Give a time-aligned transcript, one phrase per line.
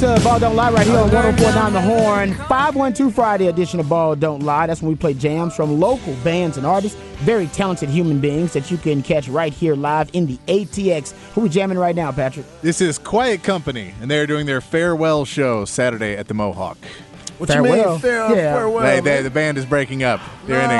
[0.00, 2.32] To Ball Don't Lie right here on 1049 The Horn.
[2.32, 4.66] 512 Friday edition of Ball Don't Lie.
[4.66, 8.70] That's when we play jams from local bands and artists, very talented human beings that
[8.70, 11.12] you can catch right here live in the ATX.
[11.34, 12.46] Who we jamming right now, Patrick?
[12.62, 16.78] This is Quiet Company, and they're doing their farewell show Saturday at the Mohawk.
[17.40, 17.76] What Farewell.
[17.78, 18.54] you mean, fair, Yeah.
[18.54, 18.82] farewell?
[18.82, 20.20] They, they, the band is breaking up.
[20.46, 20.78] They're ending.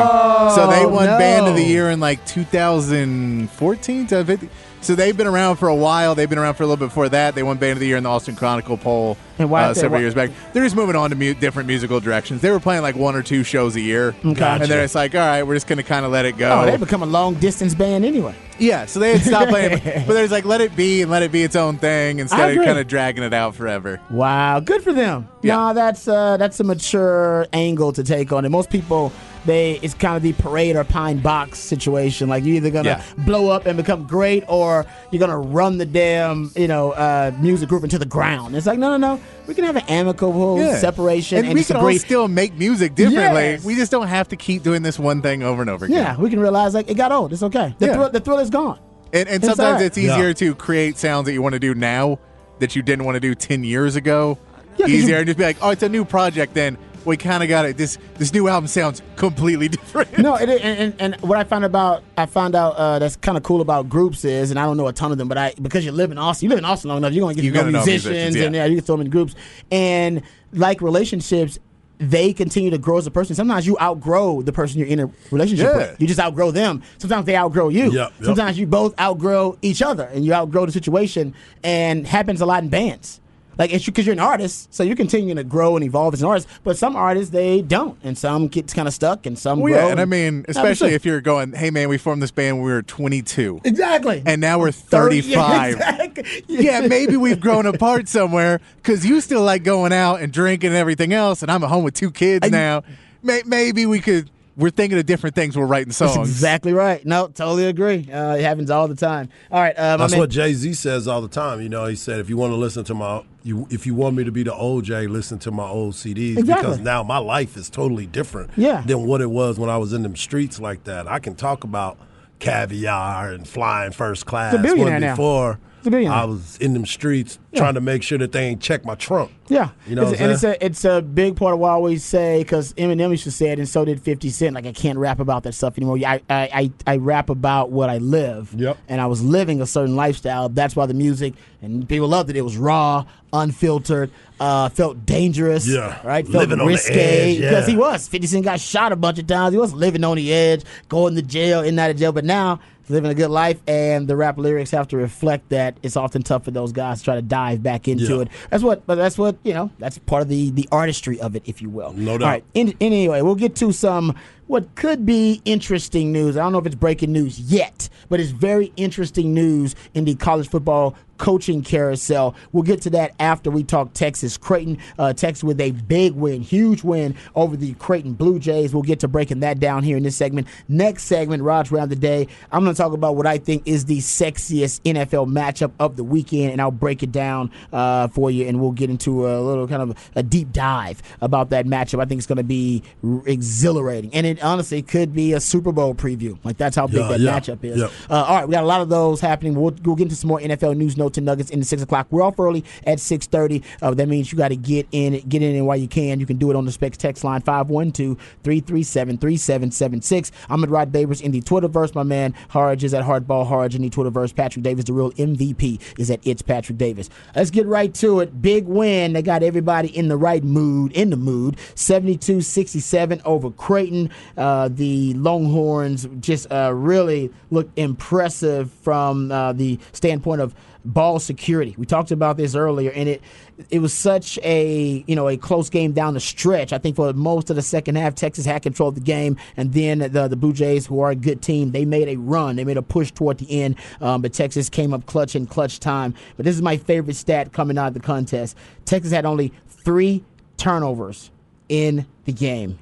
[0.54, 1.18] so they won no.
[1.18, 4.48] Band of the Year in like 2014 to 50.
[4.82, 6.14] So they've been around for a while.
[6.14, 7.34] They've been around for a little bit before that.
[7.34, 9.92] They won Band of the Year in the Austin Chronicle poll And why- uh, several
[9.98, 10.30] why- years back.
[10.52, 12.40] They're just moving on to mu- different musical directions.
[12.40, 14.14] They were playing like one or two shows a year.
[14.24, 14.42] Okay.
[14.44, 16.60] And then it's like, all right, we're just going to kind of let it go.
[16.62, 18.34] Oh, they become a long distance band anyway.
[18.60, 21.32] Yeah, so they had stopped playing, but there's like let it be and let it
[21.32, 24.00] be its own thing instead of kind of dragging it out forever.
[24.10, 25.28] Wow, good for them.
[25.42, 25.72] Yeah.
[25.72, 28.50] That's uh, that's a mature angle to take on it.
[28.50, 29.12] Most people,
[29.46, 32.28] they it's kind of the parade or pine box situation.
[32.28, 33.24] Like you're either gonna Yeah.
[33.24, 37.68] blow up and become great, or you're gonna run the damn you know uh, music
[37.68, 38.54] group into the ground.
[38.56, 39.20] It's like no, no, no.
[39.46, 40.78] We can have an amicable Yeah.
[40.78, 43.42] separation and, and, we can all still make music differently.
[43.42, 43.64] Yes.
[43.64, 45.96] We just don't have to keep doing this one thing over and over again.
[45.96, 47.32] yeah, we can realize like it got old.
[47.32, 47.74] It's okay.
[47.78, 47.94] The, Yeah.
[47.94, 48.78] thrill, the thrill is gone.
[49.12, 49.82] And, and It's sometimes alright.
[49.86, 50.34] it's easier Yeah.
[50.34, 52.20] to create sounds that you want to do now
[52.60, 54.38] that you didn't want to do 10 years ago.
[54.76, 56.54] Yeah, 'cause easier you- and just be like, oh, it's a new project.
[56.54, 57.76] Then we kind of got it.
[57.76, 60.18] This this new album sounds completely different.
[60.18, 63.36] No, it, and, and, and what I found about I found out uh, that's kind
[63.38, 65.54] of cool about groups is, and I don't know a ton of them, but I
[65.60, 67.52] because you live in Austin, you live in Austin long enough, you're gonna get You
[67.52, 68.44] to know musicians, musicians, yeah.
[68.44, 69.34] and yeah, you can throw them in groups,
[69.70, 70.22] and
[70.52, 71.58] like relationships.
[72.02, 73.36] They continue to grow as a person.
[73.36, 75.76] Sometimes you outgrow the person you're in a relationship Yeah.
[75.76, 76.00] with.
[76.00, 76.82] You just outgrow them.
[76.96, 77.92] Sometimes they outgrow you.
[77.92, 78.12] Yep, yep.
[78.22, 81.34] Sometimes you both outgrow each other, and you outgrow the situation.
[81.62, 83.19] And happens a lot in bands.
[83.60, 86.28] Like it's because you're an artist, so you're continuing to grow and evolve as an
[86.28, 86.48] artist.
[86.64, 89.84] But some artists they don't, and some get kind of stuck, and some Well, grow.
[89.86, 92.64] yeah, and I mean, especially if you're going, hey man, we formed this band when
[92.64, 94.22] we were 22, Exactly.
[94.24, 95.72] and now we're 30 35.
[95.74, 96.44] exactly.
[96.48, 100.76] yeah, maybe we've grown apart somewhere because you still like going out and drinking and
[100.76, 102.82] everything else, and I'm at home with two kids now.
[103.22, 104.30] May- Maybe we could.
[104.60, 105.56] We're thinking of different things.
[105.56, 106.14] We're writing songs.
[106.16, 107.04] That's exactly right.
[107.04, 108.08] No, totally agree.
[108.12, 109.28] Uh, it happens all the time.
[109.50, 111.60] All right, uh, my That's man- what Jay Z says all the time.
[111.60, 114.16] You know, he said, if you want to listen to my, you, if you want
[114.16, 116.62] me to be the old Jay, listen to my old CDs Exactly.
[116.66, 118.82] because now my life is totally different Yeah.
[118.82, 121.08] than what it was when I was in them streets like that.
[121.08, 121.96] I can talk about
[122.38, 124.52] caviar and flying first class.
[124.60, 125.12] billionaire when now.
[125.14, 125.69] before He's a billionaire.
[125.86, 127.60] I was in them streets Yeah.
[127.60, 129.30] trying to make sure that they ain't check my trunk.
[129.48, 131.72] Yeah, You know It's- what and it's a it's a big part of what I
[131.72, 134.54] always say because Eminem used to say it, and so did Fifty Cent.
[134.54, 135.98] Like I can't rap about that stuff anymore.
[136.06, 138.54] I I, I, I rap about what I live.
[138.56, 138.76] Yep.
[138.88, 140.48] And I was living a certain lifestyle.
[140.48, 142.36] That's why the music and people loved it.
[142.36, 145.66] It was raw, unfiltered, uh, felt dangerous.
[145.66, 145.98] Yeah.
[146.06, 146.26] Right.
[146.26, 146.92] Felt Living risque
[147.34, 147.50] edge, yeah.
[147.50, 148.06] because he was.
[148.06, 149.52] Fifty Cent got shot a bunch of times.
[149.52, 152.12] He was living on the edge, going to jail, in and out of jail.
[152.12, 155.76] But now living a good life, and the rap lyrics have to reflect that.
[155.82, 158.20] It's often tough for those guys to try to dive back into Yeah.
[158.22, 158.28] it.
[158.50, 159.70] That's what, but that's what you know.
[159.78, 161.92] That's part of the the artistry of it, if you will.
[161.92, 162.24] No doubt.
[162.24, 162.44] All right.
[162.54, 164.14] In, anyway, we'll get to some
[164.50, 166.36] what could be interesting news.
[166.36, 170.16] I don't know if it's breaking news yet, but it's very interesting news in the
[170.16, 172.34] college football coaching carousel.
[172.50, 174.38] We'll get to that after we talk Texas.
[174.38, 178.72] Creighton, uh, Texas with a big win, huge win over the Creighton Blue Jays.
[178.72, 180.48] We'll get to breaking that down here in this segment.
[180.66, 183.84] Next segment, Rod's Rant the Day, I'm going to talk about what I think is
[183.84, 188.48] the sexiest NFL matchup of the weekend, and I'll break it down uh, for you,
[188.48, 192.00] and we'll get into a little kind of a deep dive about that matchup.
[192.00, 192.82] I think it's going to be
[193.26, 196.38] exhilarating, and it honestly could be a Super Bowl preview.
[196.44, 197.78] Like that's how big Yeah, that yeah, matchup is.
[197.78, 197.88] yeah.
[198.08, 199.54] Uh, all right, we got a lot of those happening.
[199.54, 202.06] We'll, we'll get into some more NFL news notes and Nuggets in the six o'clock.
[202.10, 203.62] We're off early at six thirty.
[203.82, 206.20] Uh, that means you got to get in, get in and while you can.
[206.20, 210.30] You can do it on the Specs text line 512-337-3776.
[210.48, 211.94] I'm at Rod Babers in the Twitterverse.
[211.94, 214.34] My man Harge is at Hardball Harge in the Twitterverse.
[214.34, 217.08] Patrick Davis, the real MVP, is at It's Patrick Davis.
[217.34, 218.40] Let's get right to it.
[218.42, 219.12] Big win.
[219.12, 221.56] They got everybody in the right mood, in the mood.
[221.74, 224.10] 72-67 over Creighton.
[224.36, 230.54] Uh, the Longhorns just uh, really looked impressive from uh, the standpoint of
[230.84, 231.74] ball security.
[231.76, 233.22] We talked about this earlier, and it
[233.70, 236.72] it was such a you know a close game down the stretch.
[236.72, 239.72] I think for most of the second half, Texas had control of the game, and
[239.72, 242.56] then the the Blue Jays, who are a good team, they made a run.
[242.56, 245.80] They made a push toward the end, um, but Texas came up clutch in clutch
[245.80, 246.14] time.
[246.36, 248.56] But this is my favorite stat coming out of the contest.
[248.84, 250.24] Texas had only three
[250.56, 251.30] turnovers
[251.68, 252.78] in the game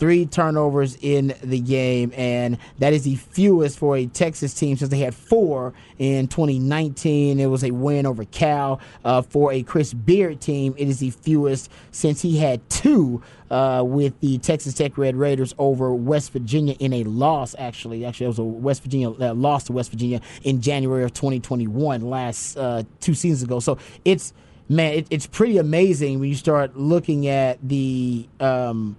[0.00, 4.90] three turnovers in the game, and that is the fewest for a Texas team since
[4.90, 7.38] they had four in 2019.
[7.38, 8.80] It was a win over Cal.
[9.04, 13.84] Uh, for a Chris Beard team, it is the fewest since he had two uh,
[13.86, 17.54] with the Texas Tech Red Raiders over West Virginia in a loss.
[17.58, 21.12] Actually, actually, it was a West Virginia uh, loss to West Virginia in January of
[21.12, 23.60] 2021, last uh, two seasons ago.
[23.60, 24.32] So it's
[24.70, 28.26] man, it, it's pretty amazing when you start looking at the.
[28.40, 28.96] Um,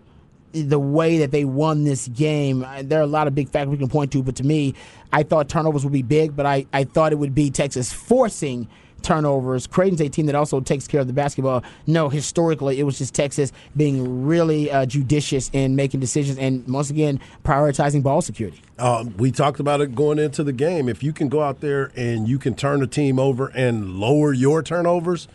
[0.53, 2.65] the way that they won this game.
[2.83, 4.74] There are a lot of big factors we can point to, but to me,
[5.13, 8.68] I thought turnovers would be big, but I, I thought it would be Texas forcing
[9.01, 9.65] turnovers.
[9.65, 11.63] Creighton's a team that also takes care of the basketball.
[11.88, 16.92] No, historically, it was just Texas being really uh, judicious in making decisions and, once
[16.92, 18.62] again, prioritizing ball security.
[18.77, 20.88] Um, we talked about it going into the game.
[20.88, 24.33] If you can go out there and you can turn a team over and lower
[24.33, 25.27] your turnovers,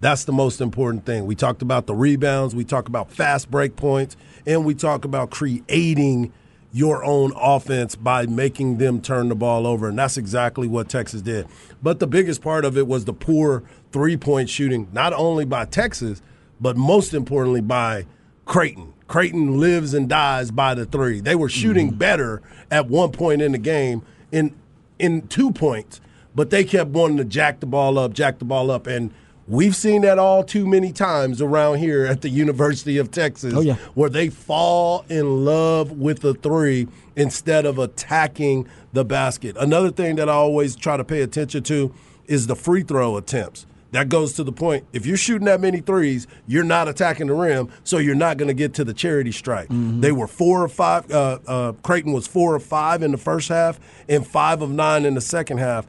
[0.00, 1.24] that's the most important thing.
[1.24, 5.30] We talked about the rebounds, we talked about fast break points, and we talk about
[5.30, 6.32] creating
[6.72, 9.88] your own offense by making them turn the ball over.
[9.88, 11.46] And that's exactly what Texas did.
[11.80, 13.62] But the biggest part of it was the poor
[13.92, 16.20] three point shooting, not only by Texas,
[16.60, 18.06] but most importantly by
[18.44, 18.92] Creighton.
[19.06, 21.20] Creighton lives and dies by the three.
[21.20, 21.98] They were shooting mm-hmm.
[21.98, 24.02] better at one point in the game
[24.32, 24.54] in
[24.98, 26.00] in two points,
[26.34, 29.12] but they kept wanting to jack the ball up, jack the ball up, and
[29.46, 33.60] We've seen that all too many times around here at the University of Texas, oh,
[33.60, 33.74] yeah.
[33.94, 39.56] where they fall in love with the three instead of attacking the basket.
[39.58, 41.92] Another thing that I always try to pay attention to
[42.26, 43.66] is the free throw attempts.
[43.90, 44.86] That goes to the point.
[44.92, 48.48] If you're shooting that many threes, you're not attacking the rim, so you're not going
[48.48, 49.68] to get to the charity stripe.
[49.68, 50.00] Mm-hmm.
[50.00, 51.08] They were four or five.
[51.12, 55.04] Uh, uh, Creighton was four or five in the first half, and five of nine
[55.04, 55.86] in the second half.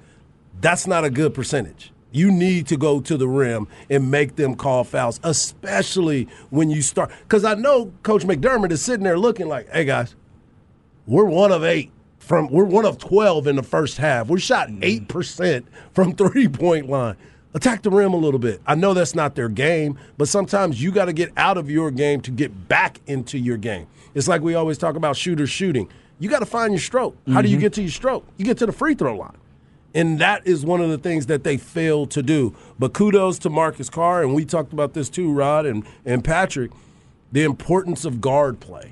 [0.62, 1.92] That's not a good percentage.
[2.16, 6.82] You need to go to the rim and make them call fouls, especially when you
[6.82, 7.12] start.
[7.24, 10.16] Because I know Coach McDermott is sitting there looking like, "Hey guys,
[11.06, 14.30] we're one of eight from we're one of twelve in the first half.
[14.30, 14.80] We shot mm-hmm.
[14.82, 17.18] eight percent from three point line.
[17.54, 18.62] Attack the rim a little bit.
[18.66, 21.92] I know that's not their game, but sometimes you got to get out of your
[21.92, 23.88] game to get back into your game.
[24.14, 25.90] It's like we always talk about shooters shooting.
[26.20, 27.18] You got to find your stroke.
[27.28, 27.42] How mm-hmm.
[27.42, 27.62] do you mm-hmm.
[27.62, 28.26] get to your stroke?
[28.38, 29.36] You get to the free throw line.
[29.95, 32.53] And that is one of the things that they failed to do.
[32.77, 36.71] But kudos to Marcus Carr, and we talked about this too, Rod and, and Patrick,
[37.31, 38.92] the importance of guard play.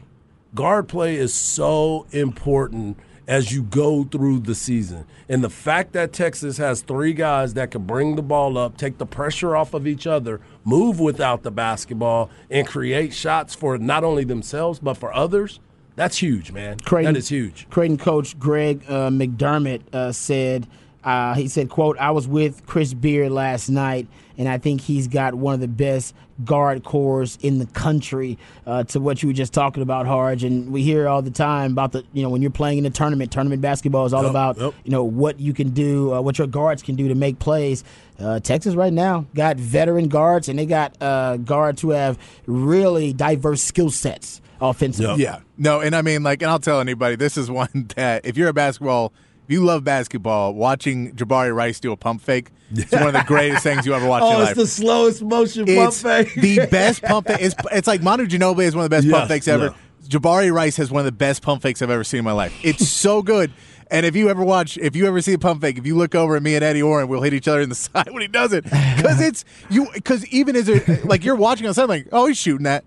[0.55, 2.97] Guard play is so important
[3.27, 5.05] as you go through the season.
[5.27, 8.97] And the fact that Texas has three guys that can bring the ball up, take
[8.97, 14.05] the pressure off of each other, move without the basketball, and create shots for not
[14.05, 15.59] only themselves, but for others.
[15.95, 16.79] That's huge, man.
[16.79, 17.67] Creighton, that is huge.
[17.69, 20.65] Creighton coach Greg uh, McDermott uh, said–
[21.03, 24.07] uh, he said, "quote I was with Chris Beard last night,
[24.37, 28.83] and I think he's got one of the best guard cores in the country." Uh,
[28.85, 31.91] to what you were just talking about, Harge, and we hear all the time about
[31.91, 34.57] the you know when you're playing in a tournament, tournament basketball is all yep, about
[34.57, 34.73] yep.
[34.83, 37.83] you know what you can do, uh, what your guards can do to make plays.
[38.19, 43.11] Uh, Texas right now got veteran guards, and they got uh, guards who have really
[43.11, 45.21] diverse skill sets offensively.
[45.21, 48.37] Yeah, no, and I mean like, and I'll tell anybody, this is one that if
[48.37, 49.11] you're a basketball
[49.45, 53.23] if you love basketball, watching Jabari Rice do a pump fake is one of the
[53.27, 54.51] greatest things you ever watch oh, in your life.
[54.51, 56.41] it's the slowest motion it's pump fake.
[56.41, 57.39] the best pump fake.
[57.41, 59.69] It's, it's like Manu Ginobili is one of the best yes, pump fakes ever.
[59.69, 59.75] No.
[60.07, 62.57] Jabari Rice has one of the best pump fakes I've ever seen in my life.
[62.63, 63.51] It's so good.
[63.91, 66.15] And if you ever watch, if you ever see a pump fake, if you look
[66.15, 68.27] over at me and Eddie Orrin, we'll hit each other in the side when he
[68.27, 69.87] does it because it's you.
[69.93, 72.85] Because even as a, like you're watching on something, like oh he's shooting that,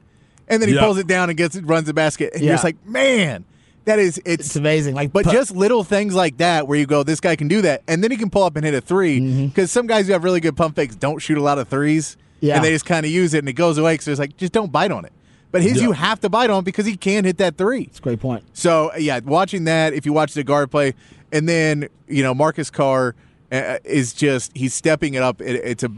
[0.49, 2.47] and then he pulls it down and gets it, runs the basket, and yeah.
[2.47, 3.45] you're just like man
[3.87, 4.95] that is it's, it's amazing.
[4.95, 7.63] Like, but pu- just little things like that where you go, this guy can do
[7.63, 9.19] that, and then he can pull up and hit a three.
[9.21, 9.79] Because mm-hmm.
[9.79, 12.57] some guys who have really good pump fakes don't shoot a lot of threes, yeah.
[12.57, 13.97] and they just kind of use it and it goes away.
[13.99, 15.13] So it's like just don't bite on it.
[15.53, 15.85] But his, yeah.
[15.85, 17.83] you have to bite on because he can hit that three.
[17.83, 18.45] It's a great point.
[18.53, 20.95] So yeah, watching that, if you watch the guard play,
[21.33, 23.15] and then you know Marcus Carr
[23.53, 25.41] uh, is just he's stepping it up.
[25.41, 25.91] It, it's a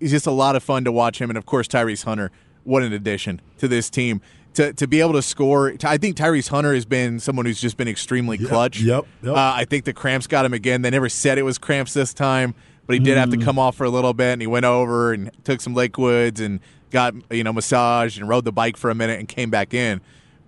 [0.00, 2.30] it's just a lot of fun to watch him, and of course Tyrese Hunter.
[2.64, 4.20] What an addition to this team
[4.54, 5.74] to to be able to score.
[5.84, 8.80] I think Tyrese Hunter has been someone who's just been extremely clutch.
[8.80, 9.34] yep, yep.
[9.36, 10.82] Uh, I think the cramps got him again.
[10.82, 12.54] They never said it was cramps this time,
[12.86, 13.44] but he did have to Mm.
[13.44, 16.60] come off for a little bit, and he went over and took some liquids and
[16.90, 20.00] got you know massaged and rode the bike for a minute and came back in.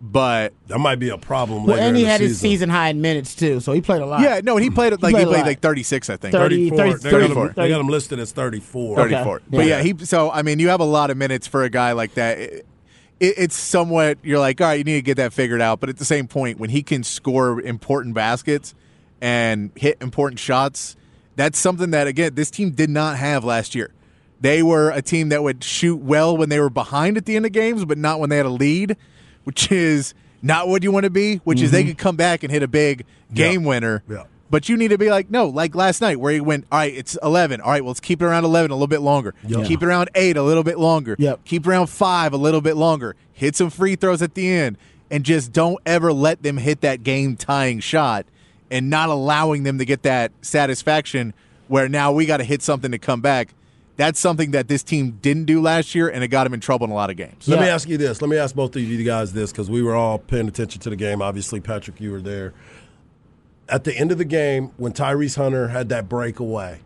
[0.07, 2.29] But That might be a problem Well, later and in he the had season.
[2.29, 4.21] his season high in minutes too, so he played a lot.
[4.21, 6.33] yeah, no, and he played it like played he played like thirty six, I think.
[6.33, 6.99] 30 34.
[6.99, 7.49] 30 they, got him, 34.
[7.57, 9.01] they got him listed as 34.
[9.01, 9.11] Okay.
[9.15, 9.41] 34.
[9.51, 9.57] Yeah.
[9.59, 11.93] But yeah, he so I mean, you have a lot of minutes for a guy
[11.93, 12.39] like that.
[12.39, 12.67] It,
[13.25, 15.81] it, it's somewhat you're like, all right, you need to get that figured out.
[15.81, 18.75] But at the same point, when he can score important baskets
[19.21, 20.97] and hit important shots,
[21.37, 23.91] that's something that again this team did not have last year.
[24.41, 27.47] They were a team that would shoot well when they were behind at the end
[27.47, 28.97] of games, but not when they had a lead,
[29.45, 30.13] which is
[30.43, 31.37] not what you want to be.
[31.39, 31.91] Which is they mm-hmm.
[31.91, 34.03] could come back and hit a big game winner.
[34.09, 34.25] Yeah.
[34.55, 36.95] But you need to be like, no, like last night where you went, all right,
[36.95, 37.61] it's 11.
[37.61, 39.35] All right, well, let's keep it around 11 a little bit longer.
[39.49, 39.67] Yep.
[39.67, 41.17] Keep it around 8 a little bit longer.
[41.19, 41.45] Yep.
[41.45, 43.17] Keep it around 5 a little bit longer.
[43.33, 44.79] Hit some free throws at the end.
[45.11, 48.27] And just don't ever let them hit that game tying shot
[48.71, 51.35] and not allowing them to get that satisfaction
[51.67, 53.49] where now we got to hit something to come back.
[53.97, 56.85] That's something that this team didn't do last year, and it got them in trouble
[56.85, 57.49] in a lot of games.
[57.49, 58.23] Let me ask you this.
[58.23, 60.91] Let me ask both of you guys this because we were all paying attention to
[60.91, 61.23] the game.
[61.23, 62.55] Obviously, Patrick, you were there.
[63.69, 66.81] At the end of the game, when Tyrese Hunter had that breakaway,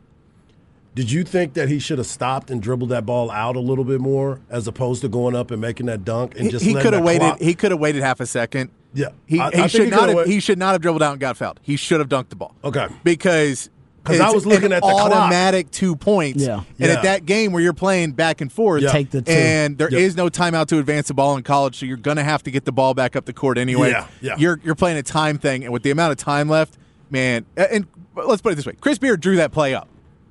[0.94, 3.84] did you think that he should have stopped and dribbled that ball out a little
[3.84, 6.84] bit more as opposed to going up and making that dunk and just he letting
[6.90, 7.20] could have waited.
[7.20, 8.70] clock- He could have waited half a second.
[8.94, 9.08] Yeah.
[9.26, 10.16] he, I- I he think should he not have.
[10.16, 11.60] wait- He should not have dribbled out and got fouled.
[11.62, 12.54] He should have dunked the ball.
[12.64, 12.88] Okay.
[13.04, 13.70] because
[14.08, 15.10] 'Cause I was looking an at the clock.
[15.12, 16.42] automatic two points.
[16.44, 16.54] Yeah.
[16.56, 16.88] and Yeah.
[16.88, 18.90] at that game where you're playing back and forth, Yeah.
[18.92, 19.30] Take the two.
[19.32, 20.16] and there is Yep.
[20.16, 22.72] no timeout to advance the ball in college, so you're gonna have to get the
[22.72, 23.90] ball back up the court anyway.
[23.90, 24.34] Yeah, yeah.
[24.38, 26.76] You're you're playing a time thing, and with the amount of time left,
[27.10, 27.44] man.
[27.56, 27.86] And
[28.16, 29.88] let's put it this way: Chris Beard drew that play up.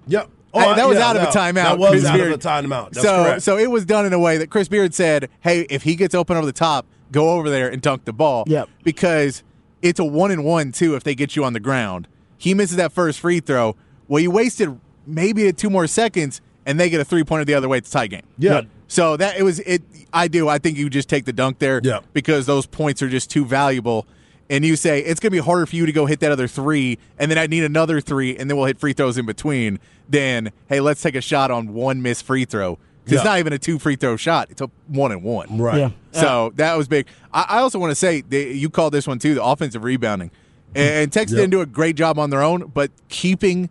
[0.08, 0.30] Yep.
[0.54, 1.54] Oh, I- that was yeah, out of a timeout.
[1.54, 2.32] That was Chris out Beard.
[2.32, 2.92] of a timeout.
[2.94, 3.42] That's so correct.
[3.44, 6.16] so it was done in a way that Chris Beard said, "Hey, if he gets
[6.16, 8.70] open over the top, go over there and dunk the ball." Yep.
[8.84, 9.44] Because
[9.82, 12.08] it's a one and one too if they get you on the ground.
[12.38, 13.76] He misses that first free throw.
[14.08, 17.68] Well, you wasted maybe two more seconds, and they get a three pointer the other
[17.70, 17.78] way.
[17.80, 18.24] It's a tie game.
[18.38, 18.62] Yeah.
[18.88, 19.82] So that it was it.
[20.14, 20.48] I do.
[20.48, 21.82] I think you just take the dunk there.
[21.84, 22.00] Yeah.
[22.14, 24.06] Because those points are just too valuable.
[24.50, 26.48] And you say it's going to be harder for you to go hit that other
[26.48, 29.78] three, and then I need another three, and then we'll hit free throws in between.
[30.08, 32.76] Then hey, let's take a shot on one missed free throw.
[33.06, 35.58] 'Cause It's not even a two free throw shot; it's a one and one.
[35.58, 35.78] right.
[35.78, 35.90] Yeah.
[36.12, 37.08] So that was big.
[37.34, 40.32] I, I also want to say that you called this one too, the offensive rebounding,
[40.76, 41.42] and Texas Yep.
[41.44, 43.70] didn't do a great job on their own, but keeping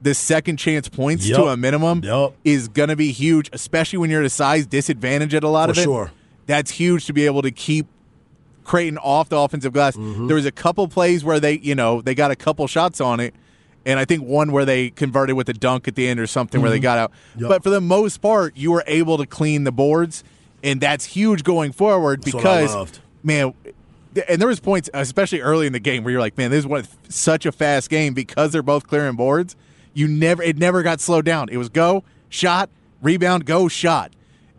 [0.00, 1.36] the second chance points Yep.
[1.38, 2.34] to a minimum Yep.
[2.44, 5.66] is going to be huge, especially when you're at a size disadvantage at a lot
[5.66, 5.82] For of it.
[5.82, 6.10] sure.
[6.46, 7.86] That's huge to be able to keep
[8.64, 9.96] Creighton off the offensive glass.
[9.96, 10.26] Mm-hmm.
[10.26, 13.18] There was a couple plays where they, you know, they got a couple shots on
[13.18, 13.34] it,
[13.86, 16.60] and I think one where they converted with a dunk at the end or something
[16.60, 17.10] where they got out.
[17.32, 17.40] Mm-hmm.
[17.40, 17.48] Yep.
[17.48, 20.22] But for the most part, you were able to clean the boards,
[20.62, 23.54] and that's huge going forward That's because, man.
[24.28, 26.66] And there was points, especially early in the game, where you're like, "Man, this is
[26.66, 29.54] one such a fast game because they're both clearing boards."
[29.94, 31.48] You never, it never got slowed down.
[31.50, 32.70] It was go, shot,
[33.02, 34.12] rebound, go, shot.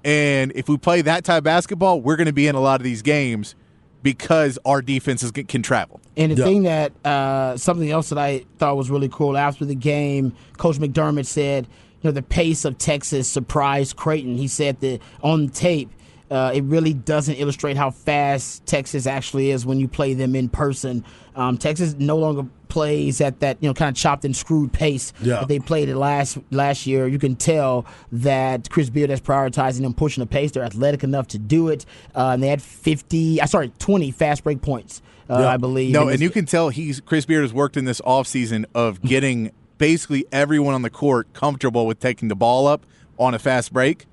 [0.03, 2.79] And if we play that type of basketball, we're going to be in a lot
[2.79, 3.55] of these games
[4.03, 5.99] because our defenses can, can travel.
[6.17, 6.43] And the Yeah.
[6.43, 10.77] thing that uh, something else that I thought was really cool after the game, Coach
[10.77, 11.67] McDermott said,
[12.01, 14.37] you know, the pace of Texas surprised Creighton.
[14.37, 15.89] He said that on tape,
[16.31, 20.49] uh, it really doesn't illustrate how fast Texas actually is when you play them in
[20.49, 21.03] person.
[21.35, 25.11] Um, Texas no longer plays at that you know kind of chopped and screwed pace
[25.21, 25.39] Yeah.
[25.39, 27.07] that they played it last last year.
[27.07, 30.51] You can tell that Chris Beard is prioritizing them pushing the pace.
[30.51, 33.41] They're athletic enough to do it, uh, and they had fifty.
[33.41, 35.01] I sorry, twenty fast break points.
[35.29, 35.47] Uh, Yeah.
[35.49, 35.93] I believe.
[35.93, 39.01] No, It and you can tell he's Chris Beard has worked in this offseason of
[39.01, 42.85] getting basically everyone on the court comfortable with taking the ball up
[43.17, 44.05] on a fast break.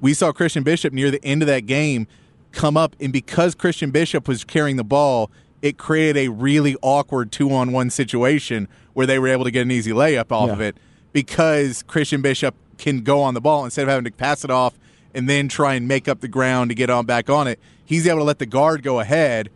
[0.00, 2.06] We saw Christian Bishop near the end of that game
[2.52, 5.30] come up, and because Christian Bishop was carrying the ball,
[5.62, 9.62] it created a really awkward two on one situation where they were able to get
[9.62, 10.52] an easy layup off Yeah.
[10.54, 10.76] of it
[11.12, 14.78] because Christian Bishop can go on the ball instead of having to pass it off
[15.14, 17.58] and then try and make up the ground to get on back on it.
[17.84, 19.50] He's able to let the guard go ahead,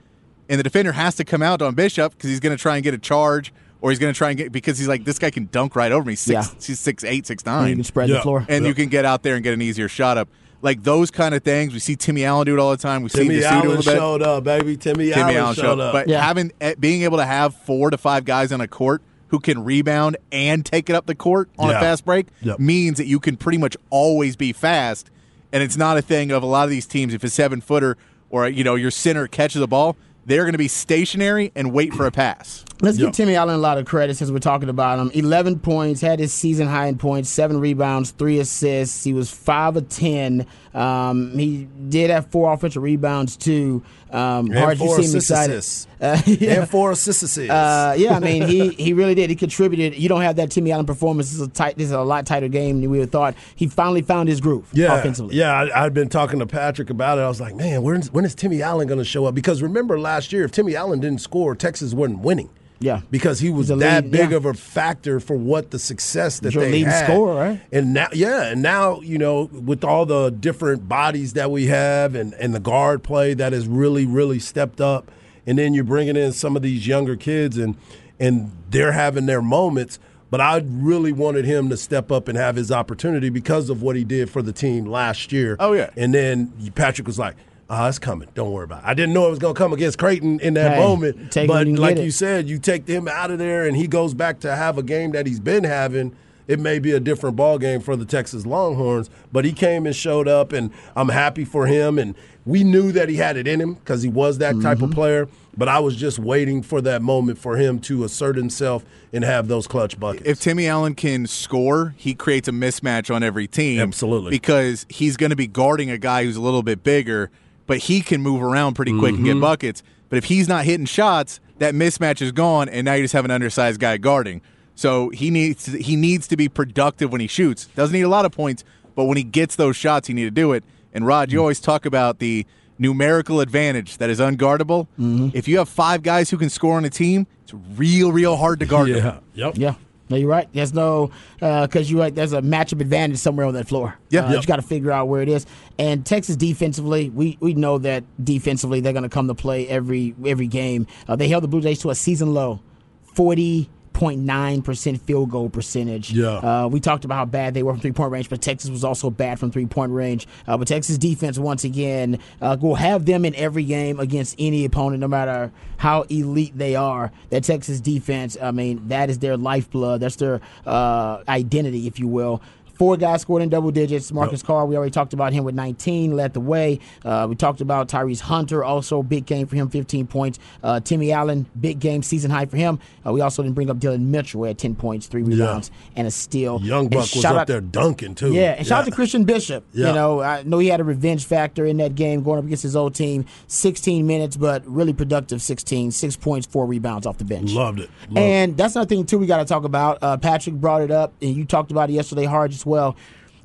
[0.48, 2.84] and the defender has to come out on Bishop because he's going to try and
[2.84, 3.52] get a charge,
[3.84, 5.92] or he's going to try and get because he's like this guy can dunk right
[5.92, 6.14] over me.
[6.14, 6.54] Six, Yeah.
[6.66, 8.16] he's six eight, six and you can spread Yeah.
[8.16, 8.46] the floor.
[8.48, 8.68] and Yep.
[8.70, 10.28] you can get out there and get an easier shot up.
[10.62, 13.02] Like those kind of things, we see Timmy Allen do it all the time.
[13.02, 13.98] We see Timmy Desuto a Allen little bit.
[13.98, 14.78] showed up, baby.
[14.78, 15.92] Timmy, Timmy Allen, Allen showed showed up.
[15.92, 16.24] But Yeah.
[16.24, 19.62] having eh, being able to have four to five guys on a court who can
[19.62, 21.76] rebound and take it up the court on Yeah.
[21.76, 22.58] a fast break Yep.
[22.58, 25.10] means that you can pretty much always be fast.
[25.52, 27.12] And it's not a thing of a lot of these teams.
[27.12, 27.98] If a seven footer
[28.30, 29.96] or you know your center catches the ball,
[30.26, 32.64] they're going to be stationary and wait for a pass.
[32.80, 33.06] Let's Yeah.
[33.06, 35.10] give Timmy Allen a lot of credit since we're talking about him.
[35.14, 39.04] 11 points, had his season high in points, seven rebounds, three assists.
[39.04, 40.46] He was 5 of 10.
[40.74, 43.82] Um, he did have four offensive rebounds, too.
[44.10, 45.86] Um, And hard four see him assists.
[45.86, 45.90] excited.
[46.04, 46.60] Uh, yeah.
[46.60, 47.38] And four assists.
[47.38, 49.30] Uh, yeah, I mean, he, he really did.
[49.30, 49.98] He contributed.
[49.98, 51.30] You don't have that Timmy Allen performance.
[51.30, 51.78] This is a tight.
[51.78, 53.34] This is a lot tighter game than we would have thought.
[53.56, 55.34] He finally found his groove yeah, offensively.
[55.36, 57.22] Yeah, I, I'd been talking to Patrick about it.
[57.22, 59.34] I was like, man, when's, when is Timmy Allen going to show up?
[59.34, 62.50] Because remember last year, if Timmy Allen didn't score, Texas wasn't winning.
[62.80, 63.00] Yeah.
[63.10, 64.36] because he was that lead- big yeah.
[64.36, 67.04] of a factor for what the success that your they leading had.
[67.06, 67.60] scorer, right?
[67.72, 72.14] And now, yeah, and now you know with all the different bodies that we have,
[72.14, 75.10] and and the guard play that has really really stepped up,
[75.46, 77.76] and then you're bringing in some of these younger kids, and
[78.20, 79.98] and they're having their moments.
[80.30, 83.94] But I really wanted him to step up and have his opportunity because of what
[83.94, 85.54] he did for the team last year.
[85.60, 85.90] Oh, yeah.
[85.96, 87.36] And then Patrick was like,
[87.70, 88.28] "Ah, it's coming.
[88.34, 90.54] Don't worry about it." I didn't know it was going to come against Creighton in
[90.54, 92.04] that Hey, moment, but when you like it.
[92.04, 94.82] you said, you take him out of there and he goes back to have a
[94.82, 96.14] game that he's been having.
[96.46, 99.96] It may be a different ball game for the Texas Longhorns, but he came and
[99.96, 101.98] showed up, and I'm happy for him.
[101.98, 104.84] And we knew that he had it in him because he was that type Mm-hmm.
[104.84, 105.28] of player.
[105.56, 109.46] But I was just waiting for that moment for him to assert himself and have
[109.48, 110.28] those clutch buckets.
[110.28, 113.80] If Timmy Allen can score, he creates a mismatch on every team.
[113.80, 114.30] Absolutely.
[114.30, 117.30] Because he's going to be guarding a guy who's a little bit bigger,
[117.66, 119.24] but he can move around pretty quick Mm-hmm.
[119.26, 119.82] and get buckets.
[120.08, 123.24] But if he's not hitting shots, that mismatch is gone, and now you just have
[123.24, 124.42] an undersized guy guarding.
[124.74, 127.66] So he needs to, he needs to be productive when he shoots.
[127.76, 130.30] Doesn't need a lot of points, but when he gets those shots, he need to
[130.30, 130.64] do it.
[130.92, 132.44] And Rod, you always talk about the
[132.78, 134.88] numerical advantage that is unguardable.
[134.98, 135.28] Mm-hmm.
[135.32, 138.58] If you have five guys who can score on a team, it's real, real hard
[138.60, 139.20] to guard them.
[139.34, 139.54] Yep.
[139.56, 139.74] Yeah.
[140.14, 140.48] No, you're right.
[140.52, 142.14] There's no because you're right.
[142.14, 143.98] There's a matchup advantage somewhere on that floor.
[144.10, 144.26] Yeah.
[144.26, 144.40] uh, Yep.
[144.42, 145.44] you got to figure out where it is.
[145.76, 150.14] And Texas defensively, we we know that defensively they're going to come to play every
[150.24, 150.86] every game.
[151.08, 152.60] Uh, they held the Blue Jays to a season low,
[153.02, 153.68] forty.
[153.94, 156.12] 0.9% field goal percentage.
[156.12, 156.28] Yeah.
[156.28, 158.84] Uh, we talked about how bad they were from three point range, but Texas was
[158.84, 160.26] also bad from three point range.
[160.46, 164.64] Uh, but Texas defense, once again, uh, will have them in every game against any
[164.64, 167.12] opponent, no matter how elite they are.
[167.30, 170.00] That Texas defense, I mean, that is their lifeblood.
[170.00, 172.42] That's their uh, identity, if you will.
[172.74, 174.12] Four guys scored in double digits.
[174.12, 176.80] Marcus Carr, we already talked about him with 19, led the way.
[177.04, 180.38] Uh, we talked about Tyrese Hunter, also big game for him, 15 points.
[180.62, 182.78] Uh, Timmy Allen, big game, season high for him.
[183.06, 186.10] Uh, we also didn't bring up Dillon Mitchell, had 10 points, three rebounds, and a
[186.10, 186.60] steal.
[186.62, 188.32] Young Buck was up out- there dunking too.
[188.32, 189.64] yeah, and shout out to Christian Bishop.
[189.72, 189.88] Yeah.
[189.88, 192.62] You know, I know he had a revenge factor in that game going up against
[192.62, 193.24] his old team.
[193.46, 195.90] 16 minutes, but really productive 16.
[195.92, 197.52] Six points, four rebounds off the bench.
[197.52, 197.90] Loved it.
[198.08, 199.98] Loved and that's another thing, too, we got to talk about.
[200.02, 202.96] Uh, Patrick brought it up, and you talked about it yesterday hard as well.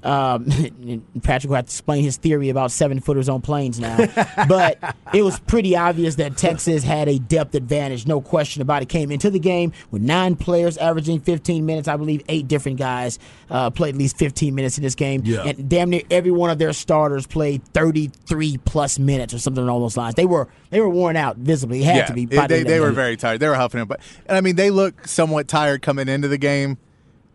[0.01, 0.45] Um,
[1.23, 3.97] Patrick will have to explain his theory about seven footers on planes now.
[4.47, 8.87] but it was pretty obvious that Texas had a depth advantage, no question about it.
[8.87, 11.89] Came into the game with nine players averaging 15 minutes.
[11.89, 15.21] I believe eight different guys uh, played at least 15 minutes in this game.
[15.25, 15.43] Yeah.
[15.43, 19.81] And damn near every one of their starters played 33 plus minutes or something along
[19.81, 20.15] those lines.
[20.15, 21.81] They were they were worn out visibly.
[21.81, 22.23] It had to be.
[22.23, 23.41] it- they, they were very tired.
[23.41, 26.37] They were huffing it, but and I mean they look somewhat tired coming into the
[26.37, 26.77] game,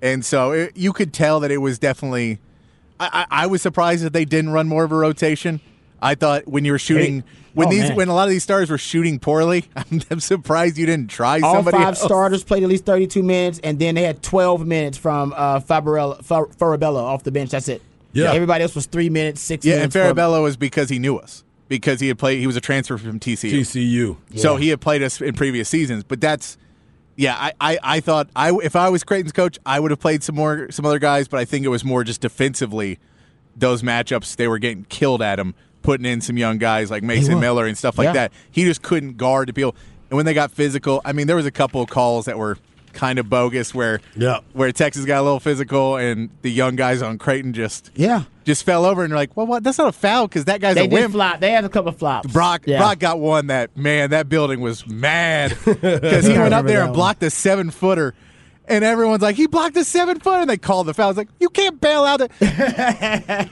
[0.05, 2.39] and so it, you could tell that it was definitely.
[3.01, 5.61] I, I, I was surprised that they didn't run more of a rotation.
[6.01, 7.97] I thought when you were shooting when Oh, these man.
[7.97, 11.41] when a lot of these stars were shooting poorly, I'm, I'm surprised you didn't try
[11.41, 12.03] somebody All somebody five else.
[12.03, 16.23] starters played at least 32 minutes, and then they had 12 minutes from uh, Fabarella,
[16.25, 17.51] Farabello off the bench.
[17.51, 17.81] That's it.
[18.13, 18.33] Yeah.
[18.33, 19.97] Everybody else was three minutes, six Yeah, and minutes.
[19.97, 22.39] from- Farabello was because he knew us because he had played.
[22.39, 23.51] He was a transfer from TCU.
[23.61, 24.17] TCU.
[24.39, 26.59] So he had played us in previous seasons, but that's
[27.17, 27.35] yeah.
[27.37, 30.35] I, I, I thought I if I was Creighton's coach, I would have played some
[30.35, 32.99] more some other guys, but I think it was more just defensively.
[33.57, 37.39] Those matchups they were getting killed at him, putting in some young guys like Mason.
[37.41, 38.13] Miller and stuff like Yeah.
[38.15, 38.33] that.
[38.51, 39.77] He just couldn't guard the people.
[40.11, 42.59] And when they got physical, I mean, there was a couple of calls that were
[42.95, 44.39] kind of bogus where Yeah.
[44.53, 48.23] where Texas got a little physical and the young guys on Creighton just Yeah.
[48.45, 49.63] just fell over and you're like, well, what?
[49.65, 51.13] That's not a foul because that guy's They a wimp.
[51.13, 51.41] flop.
[51.41, 52.33] They had a couple of flops.
[52.33, 52.79] Brock Yeah.
[52.79, 56.91] Brock got one that man that building was mad because he went up there and
[56.91, 56.95] one.
[56.97, 58.15] blocked a seven footer.
[58.67, 61.11] And everyone's like, he blocked a seven footer, and they called the foul.
[61.11, 62.21] It's like, you can't bail out.
[62.21, 62.31] The,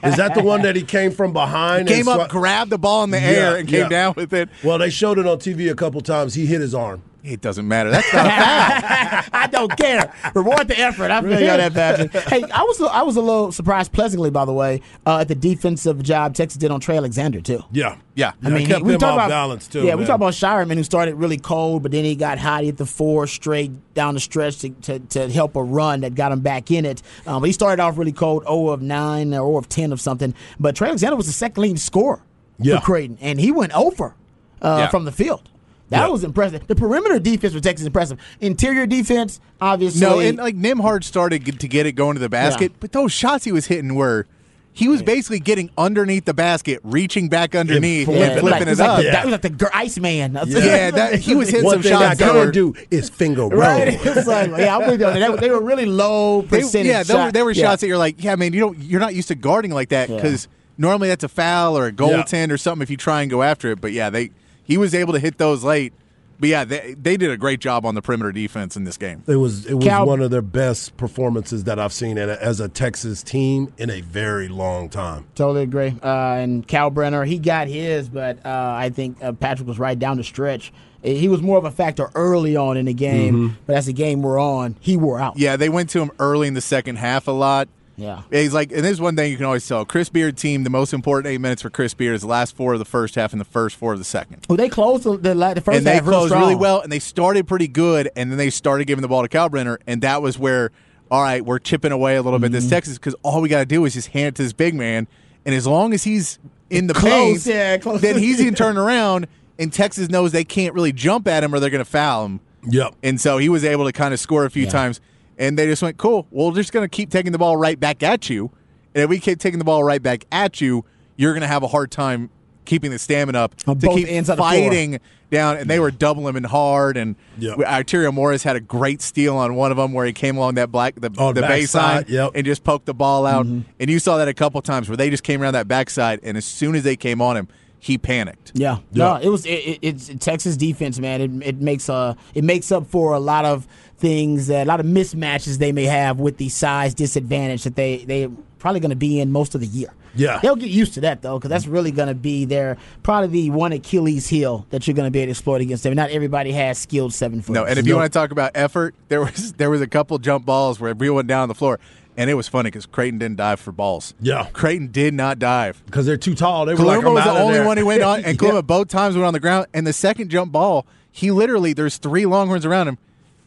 [0.05, 1.87] Is that the one that he came from behind?
[1.87, 4.33] came and up, swa- grabbed the ball in the Yeah, air, and came down with
[4.33, 4.49] it.
[4.65, 6.33] Well, they showed it on TV a couple times.
[6.33, 7.03] He hit his arm.
[7.25, 7.89] It doesn't matter.
[7.91, 8.29] That's not a
[9.23, 9.41] foul.
[9.41, 10.13] I don't care.
[10.35, 11.11] Reward the effort.
[11.13, 12.13] I feel you on that, Patrick.
[12.29, 15.37] Hey, I was I was a little surprised, pleasantly, by the way, uh, at the
[15.37, 17.63] defensive job Texas did on Trey Alexander too.
[17.71, 17.99] Yeah.
[18.17, 18.33] Yeah.
[18.43, 19.85] I mean, kept we him talk about balance too.
[19.85, 20.07] Yeah, we man.
[20.09, 22.61] talk about Scheierman, who started really cold, but then he got hot.
[22.63, 26.15] He hit the four straight down the stretch to, to, to help a run that
[26.17, 27.03] got him back in it.
[27.27, 30.01] Um, but he started off really cold, 0 of 9 or 0 of 10 of
[30.01, 30.35] something.
[30.59, 32.21] But Trey Alexander was the second leading scorer
[32.59, 32.81] Yeah.
[32.81, 34.15] for Creighton, and he went over
[34.61, 34.89] uh, Yeah.
[34.89, 35.49] from the field.
[35.93, 36.11] That Yep.
[36.11, 36.67] was impressive.
[36.67, 38.19] The perimeter defense for Texas is impressive.
[38.41, 40.01] Interior defense, obviously.
[40.01, 42.77] No, and like Nembhard started to get it going to the basket, Yeah.
[42.81, 44.27] but those shots he was hitting were.
[44.75, 48.69] He was basically getting underneath the basket, reaching back underneath, flipping and flipping like, it
[48.71, 48.97] was up.
[48.97, 49.11] the, Yeah.
[49.13, 50.39] that was like the gr- Iceman.
[50.47, 53.11] Yeah, that- he was hitting One some thing shots I that can were- do is
[53.11, 53.51] finger roll.
[53.51, 53.89] Right?
[54.03, 55.41] It's like, yeah, I'm with you on that.
[55.41, 56.87] They were really low They- percentage.
[56.87, 57.33] yeah, there were, shot.
[57.35, 57.63] there were Yeah.
[57.65, 60.09] shots that you're like, yeah, man, you don't, you're not used to guarding like that
[60.09, 60.17] Yeah.
[60.17, 63.43] because normally that's a foul or a goaltend or something if you try and go
[63.43, 63.81] after it.
[63.83, 64.31] But yeah, they
[64.65, 65.93] he was able to hit those late.
[66.41, 69.23] But yeah, they they did a great job on the perimeter defense in this game.
[69.29, 72.59] It was it was Cal- one of their best performances that I've seen a, as
[72.59, 75.27] a Texas team in a very long time.
[75.37, 75.95] Totally agree.
[76.03, 80.17] Uh, and Kalkbrenner, he got his, but uh, I think uh, Patrick was right down
[80.17, 80.73] the stretch.
[81.05, 83.55] He was more of a factor early on in the game, Mm-hmm.
[83.67, 85.37] but as the game wore on, he wore out.
[85.39, 87.69] Yeah, they went to him early in the second half a lot.
[87.97, 88.23] Yeah.
[88.31, 89.85] He's like, and there's one thing you can always tell.
[89.85, 92.73] Chris Beard team, the most important eight minutes for Chris Beard is the last four
[92.73, 94.47] of the first half and the first four of the second.
[94.49, 96.43] Well, they closed the, the, the first and they half real closed strong.
[96.43, 99.29] really well, and they started pretty good, and then they started giving the ball to
[99.29, 100.71] Kalkbrenner, and that was where,
[101.11, 102.55] all right, we're chipping away a little bit Mm-hmm.
[102.55, 104.75] this Texas because all we got to do is just hand it to this big
[104.75, 105.07] man,
[105.45, 106.39] and as long as he's
[106.71, 108.01] in the Close, paint, yeah, close.
[108.01, 109.27] then he's going to turn around,
[109.59, 112.41] and Texas knows they can't really jump at him or they're going to foul him.
[112.71, 112.95] Yep.
[113.03, 114.71] And so he was able to kind of score a few Yeah.
[114.71, 115.01] times,
[115.43, 117.79] and they just went, cool, well, we're just going to keep taking the ball right
[117.79, 118.51] back at you,
[118.95, 120.85] and if we keep taking the ball right back at you,
[121.17, 122.31] you're going to have a hard time
[122.65, 124.53] keeping the stamina up On to keep ends of the floor.
[124.53, 125.01] fighting
[125.33, 126.97] down, and they were doubling him hard.
[126.97, 127.59] And Yep.
[127.59, 130.71] Arterio Morris had a great steal on one of them where he came along that
[130.71, 132.31] black the, On the backside, baseline yep.
[132.37, 133.47] and just poked the ball out.
[133.47, 133.69] Mm-hmm.
[133.81, 136.37] And you saw that a couple times where they just came around that backside, and
[136.37, 137.49] as soon as they came on him,
[137.85, 138.53] he panicked.
[138.55, 139.05] Yeah, Yeah.
[139.05, 141.21] no, it was it, it, it's Texas defense, man.
[141.21, 143.67] It, it makes uh it makes up for a lot of
[143.99, 148.05] things, that, a lot of mismatches they may have with the size disadvantage that they
[148.05, 148.29] they
[148.61, 149.93] probably going to be in most of the year.
[150.15, 150.41] Yeah.
[150.41, 153.51] they'll get used to that though, because that's really going to be their probably the
[153.51, 155.95] one Achilles heel that you're going to be able to exploit against them.
[155.95, 157.55] Not everybody has skilled seven foot.
[157.55, 160.19] No, and if you want to talk about effort, there was there was a couple
[160.19, 161.81] jump balls where we went down on the floor,
[162.17, 164.15] and it was funny because Creighton didn't dive for balls.
[164.21, 164.47] Yeah.
[164.53, 165.83] Creighton did not dive.
[165.87, 166.67] Because they're too tall.
[166.67, 167.67] They were Kaluma like, was the only there.
[167.67, 168.61] one who went on, and Yeah.
[168.61, 169.67] Both times went on the ground.
[169.73, 172.99] And the second jump ball, he literally there's three Longhorns around him.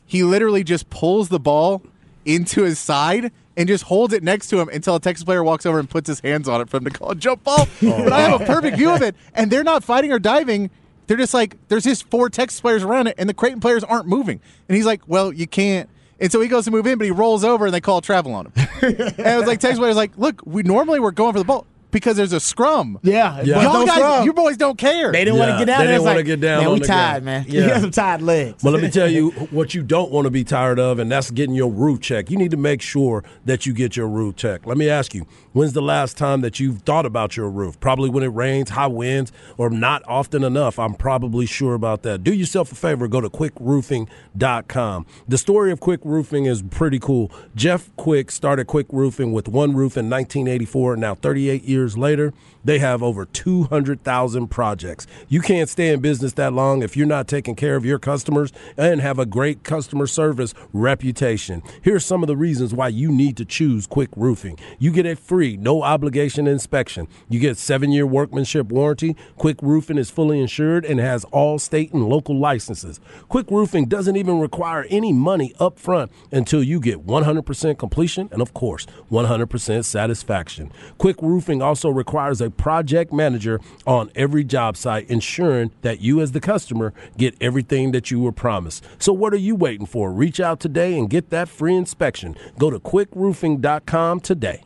[0.05, 1.81] He literally just pulls the ball
[2.25, 5.65] into his side and just holds it next to him until a Texas player walks
[5.65, 7.67] over and puts his hands on it for him to call a jump ball.
[7.83, 10.69] Oh, but I have a perfect view of it, and they're not fighting or diving.
[11.07, 14.07] They're just like there's just four Texas players around it, and the Creighton players aren't
[14.07, 14.41] moving.
[14.67, 17.11] And he's like, "Well, you can't." And so he goes to move in, but he
[17.11, 18.53] rolls over, and they call travel on him.
[18.81, 21.65] and it was like Texas players like, "Look, we normally we're going for the ball
[21.95, 23.61] because there's a scrum." yeah, Yeah.
[23.61, 24.25] Y'all don't guys, scrub.
[24.25, 25.11] you boys don't care.
[25.11, 26.73] they didn't want to get down they didn't It's wanna like, get down Man, on
[26.73, 27.25] we tired, ground.
[27.25, 27.45] man.
[27.47, 27.61] Yeah.
[27.61, 28.61] You got some tired legs.
[28.61, 31.31] But let me tell you what you don't want to be tired of, and that's
[31.31, 32.29] getting your roof checked.
[32.29, 34.67] You need to make sure that you get your roof checked.
[34.67, 37.79] Let me ask you, when's the last time that you've thought about your roof?
[37.79, 40.77] Probably when it rains, high winds, or not often enough.
[40.77, 42.23] I'm probably sure about that.
[42.23, 45.05] Do yourself a favor, go to quickroofing.com.
[45.27, 47.31] The story of Quick Roofing is pretty cool.
[47.55, 52.33] Jeff Quick started Quick Roofing with one roof in 1984, and now 38 years later,
[52.63, 55.05] they have over 200,000 projects.
[55.29, 58.51] You can't stay in business that long if you're not taking care of your customers
[58.77, 61.61] and have a great customer service reputation.
[61.83, 64.57] Here are some of the reasons why you need to choose Quick Roofing.
[64.79, 67.07] You get a free, no obligation inspection.
[67.29, 69.15] You get seven year workmanship warranty.
[69.37, 72.99] Quick Roofing is fully insured and has all state and local licenses.
[73.29, 78.41] Quick Roofing doesn't even require any money up front until you get 100% completion and,
[78.41, 80.71] of course, 100% satisfaction.
[80.97, 86.31] Quick Roofing also requires a project manager on every job site, ensuring that you, as
[86.31, 88.85] the customer, get everything that you were promised.
[88.99, 90.11] So, what are you waiting for?
[90.11, 92.35] Reach out today and get that free inspection.
[92.57, 94.63] Go to quickroofing.com today.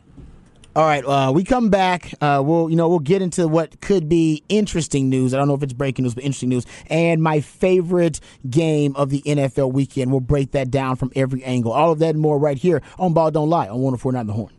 [0.76, 2.14] All right, uh, we come back.
[2.20, 5.34] Uh, we'll you know we'll get into what could be interesting news.
[5.34, 6.64] I don't know if it's breaking news, but interesting news.
[6.86, 10.12] And my favorite game of the NFL weekend.
[10.12, 11.72] We'll break that down from every angle.
[11.72, 14.52] All of that and more right here on Ball Don't Lie on 104.9 The Horn.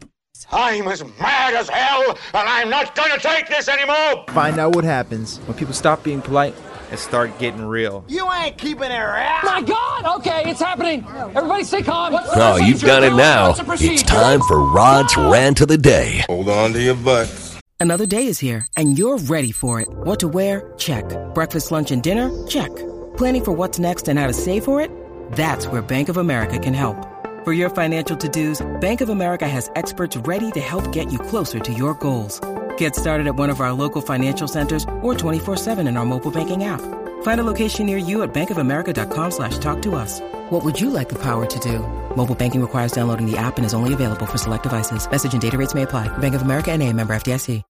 [0.51, 2.17] I'm as mad as hell, and
[2.49, 4.25] I'm not gonna take this anymore!
[4.29, 6.55] Find out what happens when people stop being polite
[6.89, 8.03] and start getting real.
[8.07, 9.39] You ain't keeping it real.
[9.43, 10.19] My God!
[10.19, 11.05] Okay, it's happening.
[11.35, 12.13] Everybody stay calm.
[12.13, 13.53] What's Oh, you've got it now.
[13.57, 16.23] It's time for Rod's Rant of the Day.
[16.27, 17.59] Hold on to your butts.
[17.79, 19.87] Another day is here, and you're ready for it.
[19.89, 20.73] What to wear?
[20.77, 21.05] Check.
[21.33, 22.29] Breakfast, lunch, and dinner?
[22.45, 22.69] Check.
[23.17, 24.91] Planning for what's next and how to save for it?
[25.31, 27.07] That's where Bank of America can help.
[27.43, 31.59] For your financial to-dos, Bank of America has experts ready to help get you closer
[31.59, 32.39] to your goals.
[32.77, 36.65] Get started at one of our local financial centers or 24-7 in our mobile banking
[36.65, 36.81] app.
[37.23, 40.21] Find a location near you at bankofamerica.com slash talk to us.
[40.51, 41.79] What would you like the power to do?
[42.15, 45.09] Mobile banking requires downloading the app and is only available for select devices.
[45.09, 46.15] Message and data rates may apply.
[46.19, 47.63] Bank of America and a member FDIC.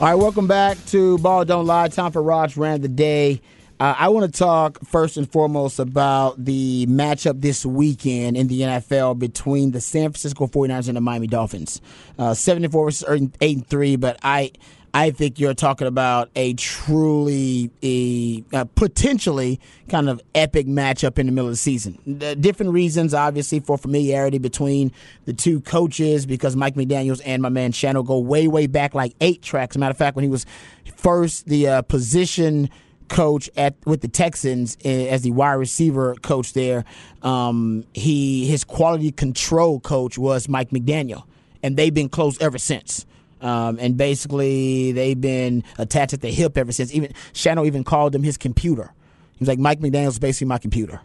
[0.00, 1.88] All right, welcome back to Ball Don't Lie.
[1.88, 3.40] Time for Rod's Rant the Day.
[3.80, 8.60] Uh, I want to talk first and foremost about the matchup this weekend in the
[8.60, 11.80] NFL between the San Francisco 49ers and the Miami Dolphins.
[12.16, 14.52] Uh, 7 and 4 versus 8 and 3, but I
[14.96, 19.58] I think you're talking about a truly, a, uh, potentially
[19.88, 21.98] kind of epic matchup in the middle of the season.
[22.06, 24.92] The different reasons, obviously, for familiarity between
[25.24, 29.16] the two coaches because Mike McDaniels and my man Shano go way, way back like
[29.20, 29.74] eight tracks.
[29.74, 30.46] A matter of fact, when he was
[30.94, 32.70] first the uh, position
[33.08, 36.84] coach at with the Texans eh, as the wide receiver coach there,
[37.22, 41.24] um, he his quality control coach was Mike McDaniel,
[41.62, 43.06] and they've been close ever since.
[43.40, 46.94] Um, and basically, they've been attached at the hip ever since.
[46.94, 48.92] Even Shano even called him his computer.
[49.32, 51.00] He was like, Mike McDaniel's basically my computer.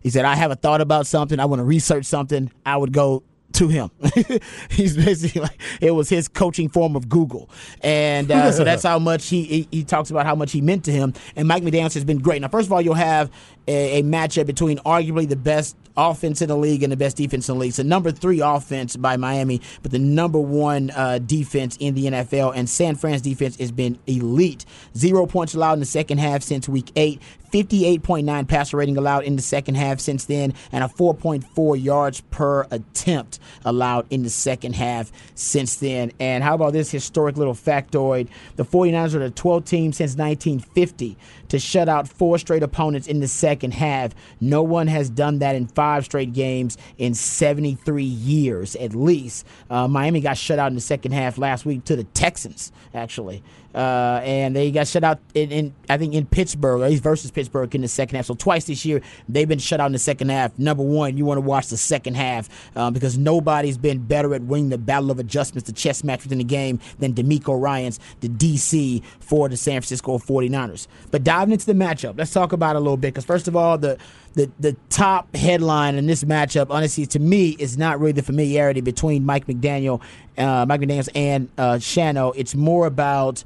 [0.00, 1.40] He said, I have a thought about something.
[1.40, 2.50] I want to research something.
[2.64, 3.90] I would go to him.
[4.70, 7.50] He's basically like it was his coaching form of Google,
[7.82, 10.84] and uh, so that's how much he, he, he talks about how much he meant
[10.84, 11.14] to him.
[11.36, 12.42] And Mike McDaniel has been great.
[12.42, 13.30] Now, first of all, you'll have
[13.66, 17.48] a, a matchup between arguably the best offense in the league and the best defense
[17.48, 17.72] in the league.
[17.72, 22.52] So number three offense by Miami, but the number one uh, defense in the NFL.
[22.54, 24.64] And San Fran's defense has been elite.
[24.96, 27.20] Zero points allowed in the second half since week eight.
[27.52, 32.66] 58.9 passer rating allowed in the second half since then, and a 4.4 yards per
[32.70, 36.12] attempt allowed in the second half since then.
[36.20, 38.28] And how about this historic little factoid?
[38.56, 41.16] The 49ers are the 12th team since 1950
[41.48, 44.14] to shut out four straight opponents in the second half.
[44.40, 49.46] No one has done that in five straight games in 73 years at least.
[49.68, 53.42] Uh, Miami got shut out in the second half last week to the Texans, actually.
[53.74, 57.30] Uh, and they got shut out in, in, I think in Pittsburgh, at least versus
[57.30, 58.26] Pittsburgh in the second half.
[58.26, 60.58] So twice this year they've been shut out in the second half.
[60.58, 64.42] Number one, you want to watch the second half uh, because nobody's been better at
[64.42, 68.28] winning the battle of adjustments, the chess match within the game than DeMeco Ryans, the
[68.28, 70.88] DC for the San Francisco 49ers.
[71.10, 73.54] But diving into the matchup, let's talk about it a little bit because first of
[73.54, 73.98] all, the
[74.34, 78.80] the the top headline in this matchup, honestly, to me, is not really the familiarity
[78.80, 80.00] between Mike McDaniel,
[80.40, 82.32] uh, Mike McDaniel's and uh, Shano.
[82.36, 83.44] It's more about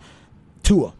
[0.63, 0.95] Tua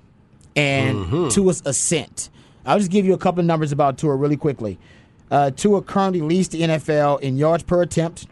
[0.57, 1.29] and Mm-hmm.
[1.29, 2.31] Tua's ascent.
[2.67, 4.79] I'll just give you a couple of numbers about Tua really quickly.
[5.31, 8.27] Uh, Tua currently leads the NFL in yards per attempt,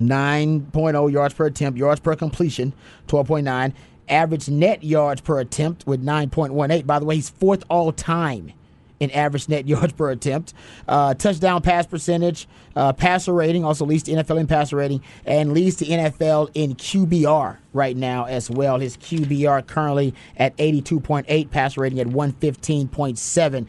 [0.00, 2.72] 9.0 yards per attempt, yards per completion,
[3.08, 3.72] 12.9.
[4.08, 6.86] Average net yards per attempt with 9.18.
[6.86, 8.52] By the way, he's fourth all time
[9.00, 10.54] in average net yards per attempt.
[10.88, 15.52] Uh, touchdown pass percentage, uh, passer rating, also leads the NFL in passer rating, and
[15.52, 18.78] leads the NFL in QBR right now as well.
[18.78, 23.66] His QBR currently at 82.8, passer rating at 115.7.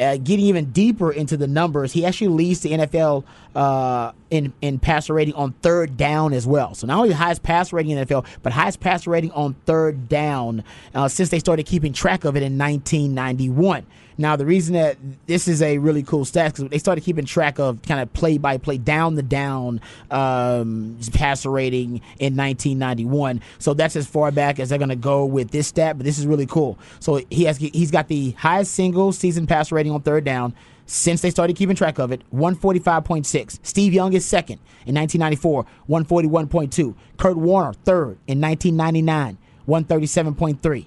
[0.00, 3.24] Uh, getting even deeper into the numbers, he actually leads the NFL
[3.56, 6.72] uh, in in passer rating on third down as well.
[6.74, 9.54] So not only the highest passer rating in the NFL, but highest passer rating on
[9.66, 10.62] third down
[10.94, 13.86] uh, since they started keeping track of it in 1991.
[14.18, 17.60] Now the reason that this is a really cool stat because they started keeping track
[17.60, 23.40] of kind of play by play, down the down um, passer rating in 1991.
[23.60, 25.96] So that's as far back as they're going to go with this stat.
[25.96, 26.78] But this is really cool.
[26.98, 30.52] So he has he's got the highest single season passer rating on third down
[30.88, 33.58] since they started keeping track of it, 145.6.
[33.62, 36.94] Steve Young is second in 1994, 141.2.
[37.18, 39.36] Kurt Warner, third in 1999,
[39.68, 40.86] 137.3.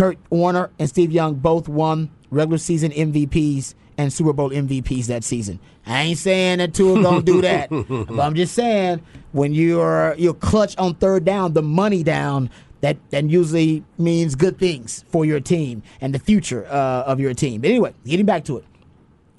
[0.00, 5.24] Kurt Warner and Steve Young both won regular season MVPs and Super Bowl MVPs that
[5.24, 5.60] season.
[5.84, 10.14] I ain't saying that Tua are gonna do that, but I'm just saying when you're
[10.16, 12.48] you're clutch on third down, the money down,
[12.80, 17.34] that that usually means good things for your team and the future uh, of your
[17.34, 17.60] team.
[17.60, 18.64] But anyway, getting back to it,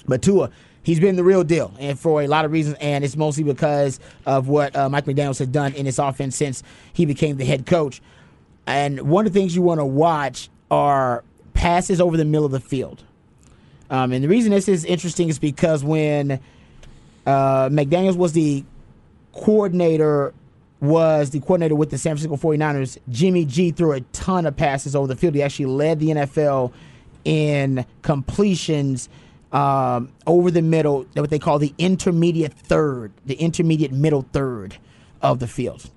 [0.07, 0.51] but Tua.
[0.83, 3.99] He's been the real deal, and for a lot of reasons, and it's mostly because
[4.25, 7.67] of what uh, Mike McDaniels has done in his offense since he became the head
[7.67, 8.01] coach.
[8.67, 12.51] And one of the things you want to watch are passes over the middle of
[12.51, 13.03] the field.
[13.89, 16.39] Um, and the reason this is interesting is because when
[17.25, 18.63] uh, McDaniels was the
[19.33, 20.33] coordinator,
[20.79, 24.95] was the coordinator with the San Francisco 49ers, Jimmy G threw a ton of passes
[24.95, 25.35] over the field.
[25.35, 26.71] He actually led the NFL
[27.25, 29.09] in completions
[29.51, 34.77] um, over the middle, what they call the intermediate third, the intermediate middle third
[35.21, 35.89] of the field.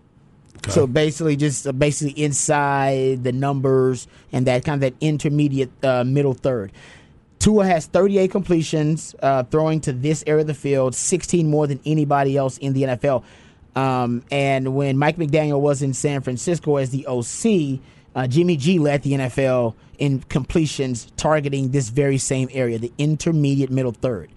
[0.69, 6.05] So basically, just uh, basically inside the numbers and that kind of that intermediate uh,
[6.05, 6.73] middle third.
[7.39, 11.79] Tua has 38 completions uh, throwing to this area of the field, 16 more than
[11.85, 13.23] anybody else in the NFL.
[13.77, 17.81] Um, and when Mike McDaniel was in San Francisco as the OC,
[18.15, 23.71] uh, Jimmy G led the NFL in completions targeting this very same area, the intermediate
[23.71, 24.31] middle third.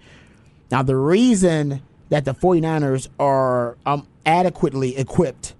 [0.70, 5.54] Now, the reason that the 49ers are um, adequately equipped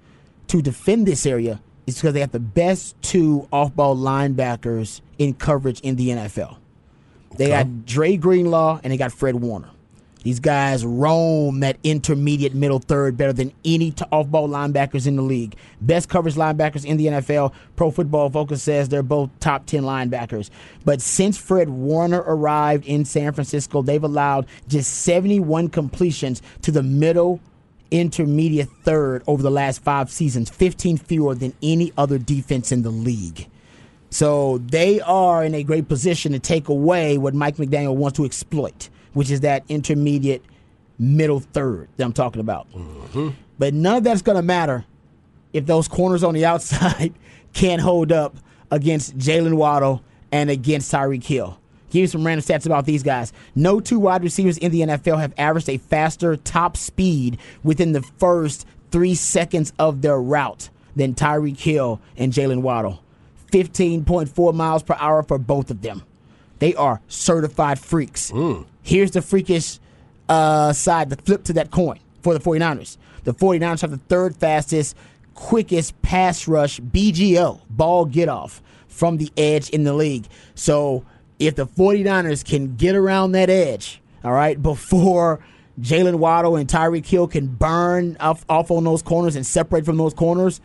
[0.48, 5.34] to defend this area is because they have the best two off ball linebackers in
[5.34, 6.58] coverage in the NFL.
[7.36, 9.70] They got Dre Greenlaw and they got Fred Warner.
[10.24, 15.22] These guys roam that intermediate middle third better than any off ball linebackers in the
[15.22, 15.54] league.
[15.80, 17.52] Best coverage linebackers in the NFL.
[17.76, 20.50] Pro Football Focus says they're both top 10 linebackers.
[20.84, 26.82] But since Fred Warner arrived in San Francisco, they've allowed just 71 completions to the
[26.82, 27.40] middle
[27.90, 32.90] intermediate third over the last five seasons, 15 fewer than any other defense in the
[32.90, 33.48] league.
[34.10, 38.24] So they are in a great position to take away what Mike McDaniel wants to
[38.24, 40.42] exploit, which is that intermediate
[40.98, 42.70] middle third that I'm talking about.
[42.72, 43.30] Mm-hmm.
[43.58, 44.84] But none of that's going to matter
[45.52, 47.12] if those corners on the outside
[47.52, 48.36] can't hold up
[48.70, 51.58] against Jaylen Waddle and against Tyreek Hill.
[51.90, 53.32] Give you some random stats about these guys.
[53.54, 58.02] No two wide receivers in the NFL have averaged a faster top speed within the
[58.02, 63.02] first three seconds of their route than Tyreek Hill and Jaylen Waddle.
[63.52, 66.02] 15.4 miles per hour for both of them.
[66.58, 68.30] They are certified freaks.
[68.82, 69.78] Here's the freakish
[70.28, 72.98] uh, side, the flip to that coin for the 49ers.
[73.24, 74.96] The 49ers have the third fastest,
[75.34, 80.26] quickest pass rush, BGO, ball get off, from the edge in the league.
[80.54, 81.04] So
[81.38, 85.40] if the 49ers can get around that edge, all right, before
[85.80, 89.96] Jaylen Waddle and Tyreek Hill can burn off, off on those corners and separate from
[89.96, 90.60] those corners,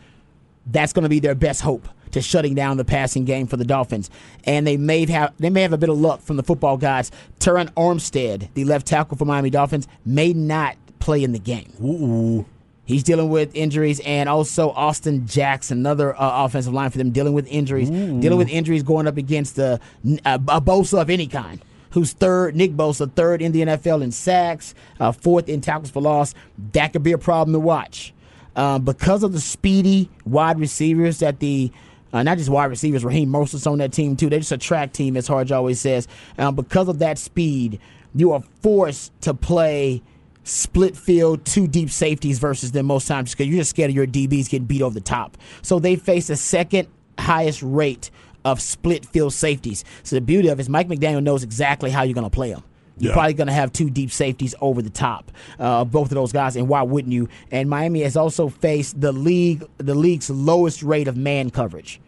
[0.67, 3.65] that's going to be their best hope to shutting down the passing game for the
[3.65, 4.09] Dolphins.
[4.45, 7.11] And they may have they may have a bit of luck from the football guys.
[7.39, 11.73] Terron Armstead, the left tackle for Miami Dolphins, may not play in the game.
[11.83, 12.45] Ooh.
[12.85, 17.33] He's dealing with injuries, and also Austin Jackson, another uh, offensive line for them, dealing
[17.33, 17.89] with injuries.
[17.89, 19.79] Dealing with injuries going up against the
[20.25, 22.55] uh, a Bosa of any kind, who's third.
[22.55, 26.33] Nick Bosa, third in the NFL in sacks, uh, fourth in tackles for loss.
[26.73, 28.13] That could be a problem to watch
[28.55, 31.71] uh, because of the speedy wide receivers that the
[32.11, 34.29] uh, not just wide receivers, Raheem Mostert's on that team too.
[34.29, 36.07] They're just a track team, as Harge always says.
[36.37, 37.79] Um, because of that speed,
[38.13, 40.03] you are forced to play
[40.43, 44.07] split field, two deep safeties versus them most times because you're just scared of your
[44.07, 45.37] DBs getting beat over the top.
[45.61, 48.11] So they face the second highest rate
[48.45, 49.85] of split field safeties.
[50.03, 52.51] So the beauty of it is Mike McDaniel knows exactly how you're going to play
[52.51, 52.63] them.
[52.99, 53.13] You're Yeah.
[53.15, 56.55] probably going to have two deep safeties over the top, uh, both of those guys,
[56.55, 57.27] and why wouldn't you?
[57.51, 61.99] And Miami has also faced the league, the league's lowest rate of man coverage.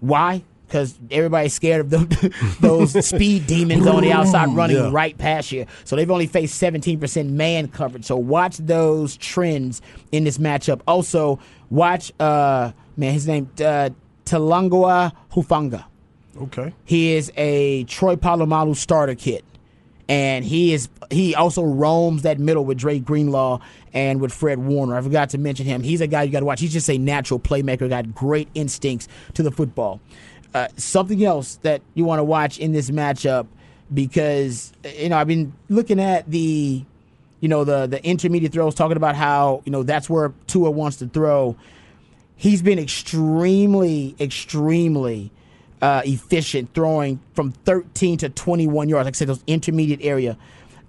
[0.00, 0.42] Why?
[0.72, 2.08] Because everybody's scared of them,
[2.60, 4.88] those speed demons on the outside running Yeah.
[4.90, 5.66] right past you.
[5.84, 8.06] So they've only faced 17% man coverage.
[8.06, 9.82] So watch those trends
[10.12, 10.80] in this matchup.
[10.88, 13.90] Also, watch, uh, man, his name, uh,
[14.24, 15.84] Talanoa Hufanga.
[16.40, 16.72] Okay.
[16.86, 19.44] He is a Troy Polamalu starter kit.
[20.08, 23.60] And he is he also roams that middle with Drake Greenlaw
[23.94, 24.96] and with Fred Warner.
[24.96, 25.82] I forgot to mention him.
[25.82, 26.60] He's a guy you got to watch.
[26.60, 30.00] He's just a natural playmaker, got great instincts to the football.
[30.54, 33.46] Uh, something else that you want to watch in this matchup
[33.92, 36.84] because you know I've been looking at the
[37.40, 40.98] you know the the intermediate throws, talking about how you know that's where Tua wants
[40.98, 41.56] to throw.
[42.36, 45.30] He's been extremely, extremely
[45.80, 49.06] uh, efficient throwing from 13 to 21 yards.
[49.06, 50.36] Like I said, those intermediate area.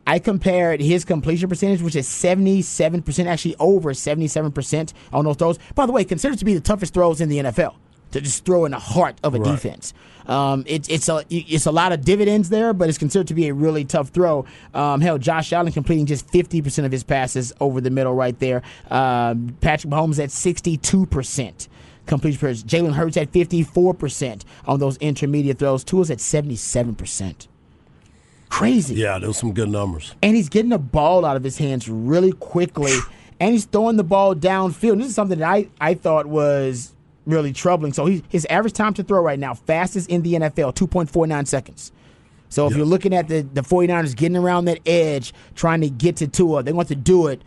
[0.05, 5.59] I compared his completion percentage, which is 77%, actually over 77% on those throws.
[5.75, 7.75] By the way, considered to be the toughest throws in the NFL
[8.13, 9.51] to just throw in the heart of a Right.
[9.51, 9.93] defense.
[10.25, 13.49] Um, it's it's a it's a lot of dividends there, but it's considered to be
[13.49, 14.45] a really tough throw.
[14.73, 18.61] Um, hell, Josh Allen completing just 50% of his passes over the middle right there.
[18.89, 21.67] Um, Patrick Mahomes at 62%
[22.05, 22.63] completion percentage.
[22.71, 25.83] Jalen Hurts at 54% on those intermediate throws.
[25.83, 27.47] Tua's at 77%.
[28.49, 28.95] Crazy.
[28.95, 30.13] Yeah, those some good numbers.
[30.21, 32.93] And he's getting the ball out of his hands really quickly,
[33.39, 34.99] and he's throwing the ball downfield.
[34.99, 36.92] This is something that I, I thought was
[37.25, 37.93] really troubling.
[37.93, 41.91] So he, his average time to throw right now, fastest in the NFL, 2.49 seconds.
[42.49, 46.17] So if you're looking at the, the 49ers getting around that edge, trying to get
[46.17, 47.41] to Tua, they want to do it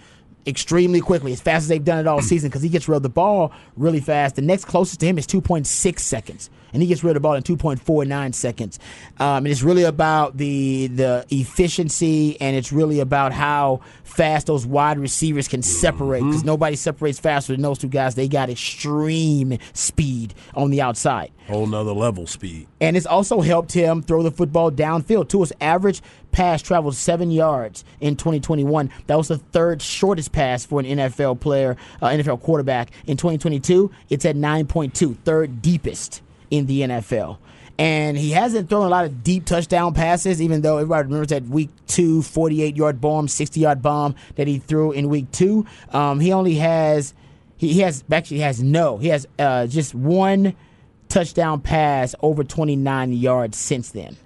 [0.47, 3.03] extremely quickly, as fast as they've done it all season, because he gets rid of
[3.03, 4.37] the ball really fast.
[4.37, 7.35] The next closest to him is 2.6 seconds, and he gets rid of the ball
[7.35, 8.79] in 2.49 seconds.
[9.19, 14.67] Um, and it's really about the the efficiency, and it's really about how fast those
[14.67, 18.15] wide receivers can separate, because nobody separates faster than those two guys.
[18.15, 21.33] They got extreme speed on the outside.
[21.47, 22.67] Whole nother level speed.
[22.81, 25.29] And it's also helped him throw the football downfield.
[25.31, 26.03] To his average
[26.37, 28.91] pass traveled seven yards in 2021.
[29.07, 32.91] That was the third shortest pass for an NFL player, uh, NFL quarterback.
[33.07, 36.21] In 2022, it's at 9.2, third deepest
[36.51, 37.39] in the NFL.
[37.79, 41.45] And he hasn't thrown a lot of deep touchdown passes, even though everybody remembers that
[41.45, 45.65] week two 48 yard bomb, 60 yard bomb that he threw in week two.
[45.91, 47.15] Um, he only has
[47.57, 48.99] He, he has actually he has no.
[48.99, 50.55] He has uh, just one
[51.09, 54.17] touchdown pass over 29 yards since then.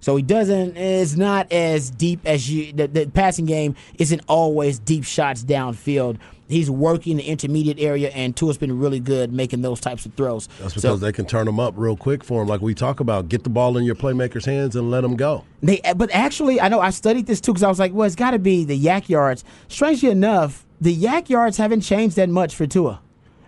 [0.00, 2.72] So he doesn't is not as deep as you.
[2.72, 6.18] The, the passing game isn't always deep shots downfield.
[6.48, 10.46] He's working the intermediate area, and Tua's been really good making those types of throws.
[10.60, 13.00] That's because So- they can turn them up real quick for him, like we talk
[13.00, 13.28] about.
[13.28, 15.42] Get the ball in your playmaker's hands and let them go.
[15.60, 18.14] They, but actually, I know I studied this too because I was like, well, it's
[18.14, 19.42] got to be the YAC yards.
[19.66, 23.00] Strangely enough, the YAC yards haven't changed that much for Tua,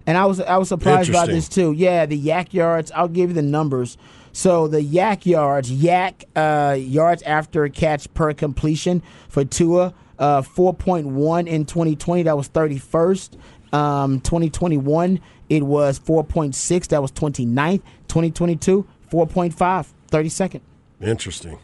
[0.05, 1.71] and I was I was surprised by this too.
[1.73, 2.91] Yeah, the YAC yards.
[2.97, 3.97] I'll give you the numbers.
[4.39, 10.73] So the YAC yards, YAC uh, yards after catch per completion for Tua, uh, four
[10.73, 12.23] point one in twenty twenty.
[12.23, 13.37] That was thirty first.
[13.73, 15.21] Um, 2021,
[15.51, 16.89] it was 4.6.
[16.89, 17.83] That was 29th.
[18.07, 20.61] 2022, 4.5, 32nd.
[21.03, 21.59] Interesting.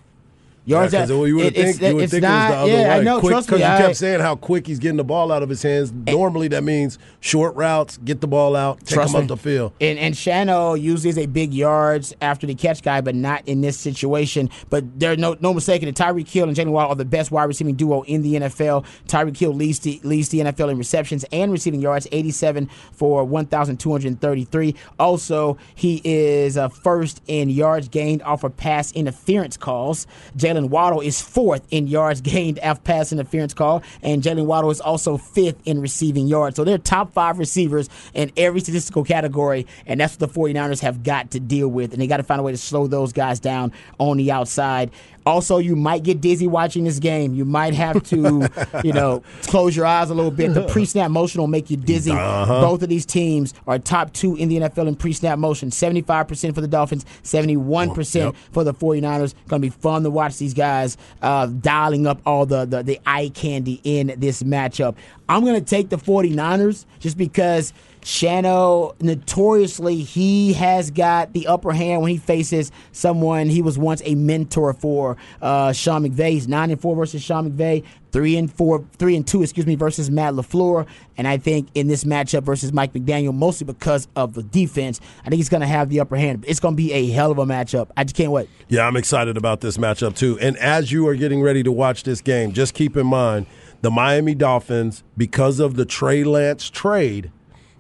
[0.67, 2.51] Yards Yeah, 'cause you would it- it's- think, you would it's think not- it was
[2.51, 3.01] the other yeah, way.
[3.01, 5.31] I know, Quick, trust me, Because you kept saying how quick he's getting the ball
[5.31, 5.93] out of his hands.
[6.07, 9.25] Normally, that means short routes, get the ball out, take Trust him me.
[9.25, 9.73] up the field.
[9.81, 13.61] And and Shano usually is a big yards after the catch guy, but not in
[13.61, 14.49] this situation.
[14.71, 17.45] But there's no no mistaking that Tyreek Hill and Jaylen Waddle are the best wide
[17.45, 18.85] receiving duo in the NFL.
[19.07, 24.75] Tyreek Hill leads the leads the NFL in receptions and receiving yards, 87 for 1,233.
[24.99, 30.07] Also, he is uh, first in yards gained off of pass interference calls.
[30.37, 34.81] Jaylen Waddle is fourth in yards gained after pass interference call, and Jaylen Waddle is
[34.81, 36.57] also fifth in receiving yards.
[36.57, 41.03] So they're top five receivers in every statistical category, and that's what the 49ers have
[41.03, 41.93] got to deal with.
[41.93, 44.91] And they got to find a way to slow those guys down on the outside.
[45.27, 47.35] Also, you might get dizzy watching this game.
[47.35, 48.49] You might have to,
[48.85, 50.53] you know, close your eyes a little bit.
[50.55, 52.11] The pre-snap motion will make you dizzy.
[52.11, 52.61] Uh-huh.
[52.61, 55.71] Both of these teams are top two in the NFL in pre-snap motion.
[55.71, 58.35] 75% for the Dolphins, 71% Yep.
[58.53, 59.35] for the 49ers.
[59.49, 63.01] Going to be fun to watch these guys uh, dialing up all the, the, the
[63.07, 64.95] eye candy in this matchup.
[65.29, 67.73] I'm going to take the 49ers just because
[68.05, 74.03] Shano, notoriously, he has got the upper hand when he faces someone he was once
[74.05, 75.17] a mentor for.
[75.41, 77.83] Uh, Sean McVay, he's nine and four versus Sean McVay,
[78.13, 80.87] three and four, three and two, excuse me, versus Matt Lafleur.
[81.17, 85.31] And I think in this matchup versus Mike McDaniel, mostly because of the defense, I
[85.31, 86.45] think he's going to have the upper hand.
[86.47, 87.89] It's going to be a hell of a matchup.
[87.97, 88.51] I just can't wait.
[88.69, 90.39] Yeah, I'm excited about this matchup too.
[90.41, 93.47] And as you are getting ready to watch this game, just keep in mind
[93.81, 97.31] the Miami Dolphins, because of the Trey Lance trade,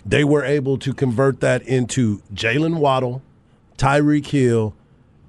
[0.07, 3.22] they were able to convert that into Jaylen Waddle,
[3.78, 4.74] Tyreek Hill,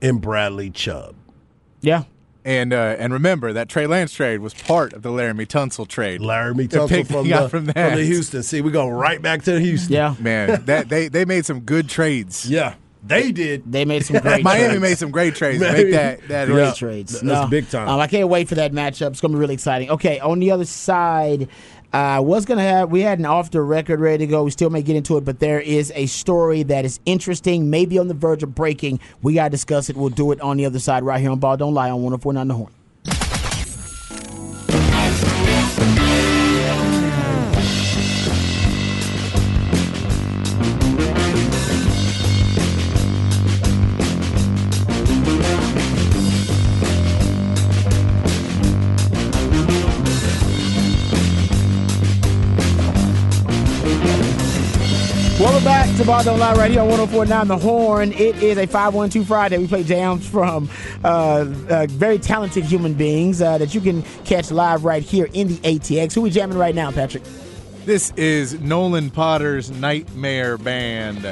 [0.02, 1.16] and Bradley Chubb.
[1.82, 2.04] Yeah.
[2.44, 6.22] And uh, and remember that Trey Lance trade was part of the Laremy Tunsil trade.
[6.22, 8.44] Laremy They're Tunsil from the, from from, the Houston.
[8.44, 9.94] See, we go right back to the Houston.
[9.94, 10.16] Yeah.
[10.20, 12.48] Man, that they they made some good trades.
[12.48, 13.72] Yeah, they did.
[13.72, 14.82] They made some great Miami trades.
[14.82, 15.60] made some great trades.
[15.64, 16.74] to Make that that Great Yeah.
[16.74, 17.14] trades.
[17.14, 17.48] That's No.
[17.48, 17.90] big time.
[17.90, 19.10] Um, I can't wait for that matchup.
[19.10, 19.90] It's going to be really exciting.
[19.90, 21.48] Okay, on the other side,
[21.96, 24.44] uh, was to have we had an off the record ready to go.
[24.44, 27.98] We still may get into it, but there is a story that is interesting, maybe
[27.98, 29.00] on the verge of breaking.
[29.22, 29.96] We got to discuss it.
[29.96, 32.48] We'll do it on the other side right here on Ball Don't Lie on 1049
[32.50, 32.72] The Horn.
[55.96, 58.12] To Ball Don't Lie right here on 1049 The Horn.
[58.12, 59.58] It is a 512 Friday.
[59.58, 60.70] We play jams from
[61.06, 65.48] uh, uh, very talented human beings uh, that you can catch live right here in
[65.48, 66.14] the ATX.
[66.14, 67.24] Who we jamming right now, Patrick?
[67.86, 71.26] This is Nolan Potter's Nightmare Band,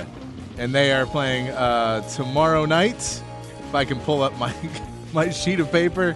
[0.57, 3.21] and they are playing uh, tomorrow night.
[3.59, 4.55] If I can pull up my
[5.13, 6.15] my sheet of paper,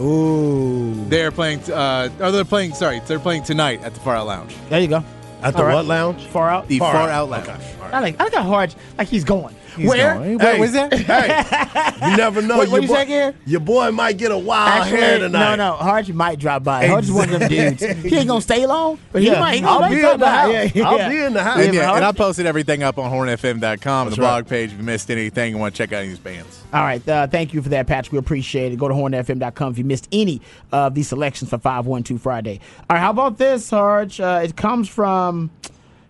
[0.00, 1.04] Ooh.
[1.10, 1.60] they are playing.
[1.70, 2.72] Uh, or they're playing.
[2.72, 4.56] Sorry, they're playing tonight at the Far Out Lounge.
[4.70, 5.04] There you go.
[5.44, 6.24] At the what lounge?
[6.26, 6.68] Far out.
[6.68, 7.46] The Far, Far Out, Out.
[7.46, 7.60] Lounge.
[7.92, 9.54] I like, I like how hard, like he's going.
[9.76, 10.14] He's Where?
[10.14, 10.38] going.
[10.38, 10.92] Where was that?
[10.92, 12.58] Hey, you never know.
[12.58, 13.34] What- what your you boy, say again?
[13.46, 15.56] Your boy might get a wild hair Actually, tonight.
[15.56, 15.76] no, no.
[15.76, 16.86] Harge might drop by.
[16.86, 17.82] Harge is one of them dudes.
[17.82, 19.58] He ain't gonna stay long, but he Yeah, might.
[19.58, 20.52] He I'll might be drop in the house.
[20.52, 20.88] Yeah, yeah.
[20.88, 21.58] I'll be in the house.
[21.60, 24.48] And, yeah, and I posted everything up on hornfm.com, the blog right.
[24.48, 24.72] page.
[24.72, 26.62] If you missed anything you want to check out these bands.
[26.72, 27.06] All right.
[27.08, 28.12] Uh, thank you for that, Patrick.
[28.12, 28.78] We appreciate it.
[28.78, 30.40] Go to hornfm.com if you missed any
[30.72, 32.60] of these selections for 512 Friday.
[32.90, 33.00] All right.
[33.00, 34.20] How about this, Harge?
[34.20, 35.50] Uh, it comes from.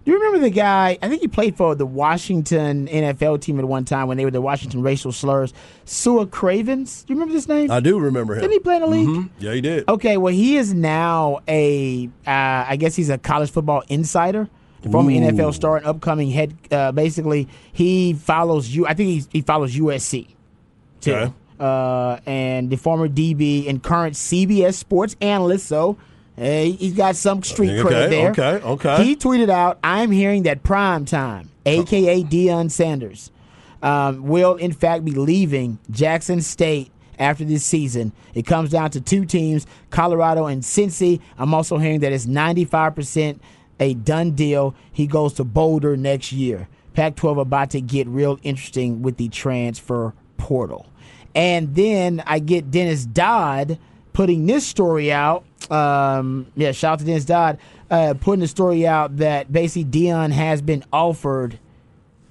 [0.04, 0.98] Do you remember the guy?
[1.00, 4.30] I think he played for the Washington NFL team at one time when they were
[4.30, 5.54] the Washington racial slurs.
[5.86, 7.04] Sua Cravens.
[7.04, 7.70] Do you remember this name?
[7.70, 8.42] I do remember him.
[8.42, 9.08] Didn't he play in the league?
[9.08, 9.30] Mhm.
[9.38, 9.88] Yeah, he did.
[9.88, 12.30] Okay, well, he is now a, uh,
[12.68, 14.50] I guess he's a college football insider,
[14.82, 15.14] the former Ooh.
[15.14, 16.54] NFL star and upcoming head.
[16.70, 18.86] Uh, basically, he follows you.
[18.86, 20.28] I think he, he follows USC
[21.00, 21.14] too.
[21.14, 21.32] Okay.
[21.58, 25.66] Uh, and the former DB and current CBS Sports analyst.
[25.66, 25.96] So
[26.36, 28.30] Hey, he's got some street Okay, credit there.
[28.30, 29.04] okay, okay.
[29.04, 33.30] He tweeted out, "I'm hearing that Prime Time, aka Deion Sanders,
[33.82, 39.00] um, will in fact be leaving Jackson State." After this season, it comes down to
[39.00, 41.20] two teams, Colorado and Cincy.
[41.38, 43.38] I'm also hearing that it's 95%
[43.78, 44.74] a done deal.
[44.92, 46.66] He goes to Boulder next year.
[46.94, 50.86] Pac 12 about to get real interesting with the transfer portal.
[51.36, 53.78] And then I get Dennis Dodd
[54.14, 55.44] putting this story out.
[55.70, 57.58] Um, yeah, shout out to Dennis Dodd
[57.90, 61.58] uh, putting the story out that basically Deion has been offered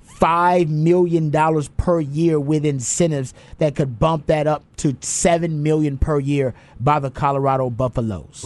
[0.03, 5.97] five million dollars per year with incentives that could bump that up to seven million
[5.97, 8.43] per year by the Colorado Buffaloes.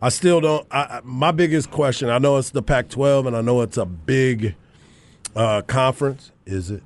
[0.00, 0.66] I still don't.
[0.70, 2.08] I- my biggest question.
[2.10, 4.54] I know it's the Pac-12, and I know it's a big
[5.36, 6.32] uh, conference.
[6.46, 6.82] Is it?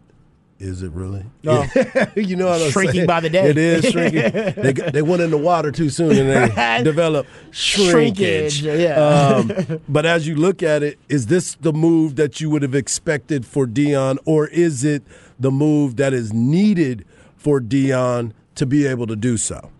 [0.59, 1.25] Is it really?
[1.43, 1.67] No.
[2.17, 3.07] you know what I'm Shrinking saying?
[3.07, 3.51] by the day.
[3.51, 4.33] It is shrinking.
[4.63, 8.61] they, they went in the water too soon, and they developed shrinkage.
[8.61, 8.95] Shrinkage, yeah.
[8.95, 12.75] Um, but as you look at it, is this the move that you would have
[12.75, 15.03] expected for Deion, or is it
[15.39, 17.05] the move that is needed
[17.37, 19.71] for Deion to be able to do so?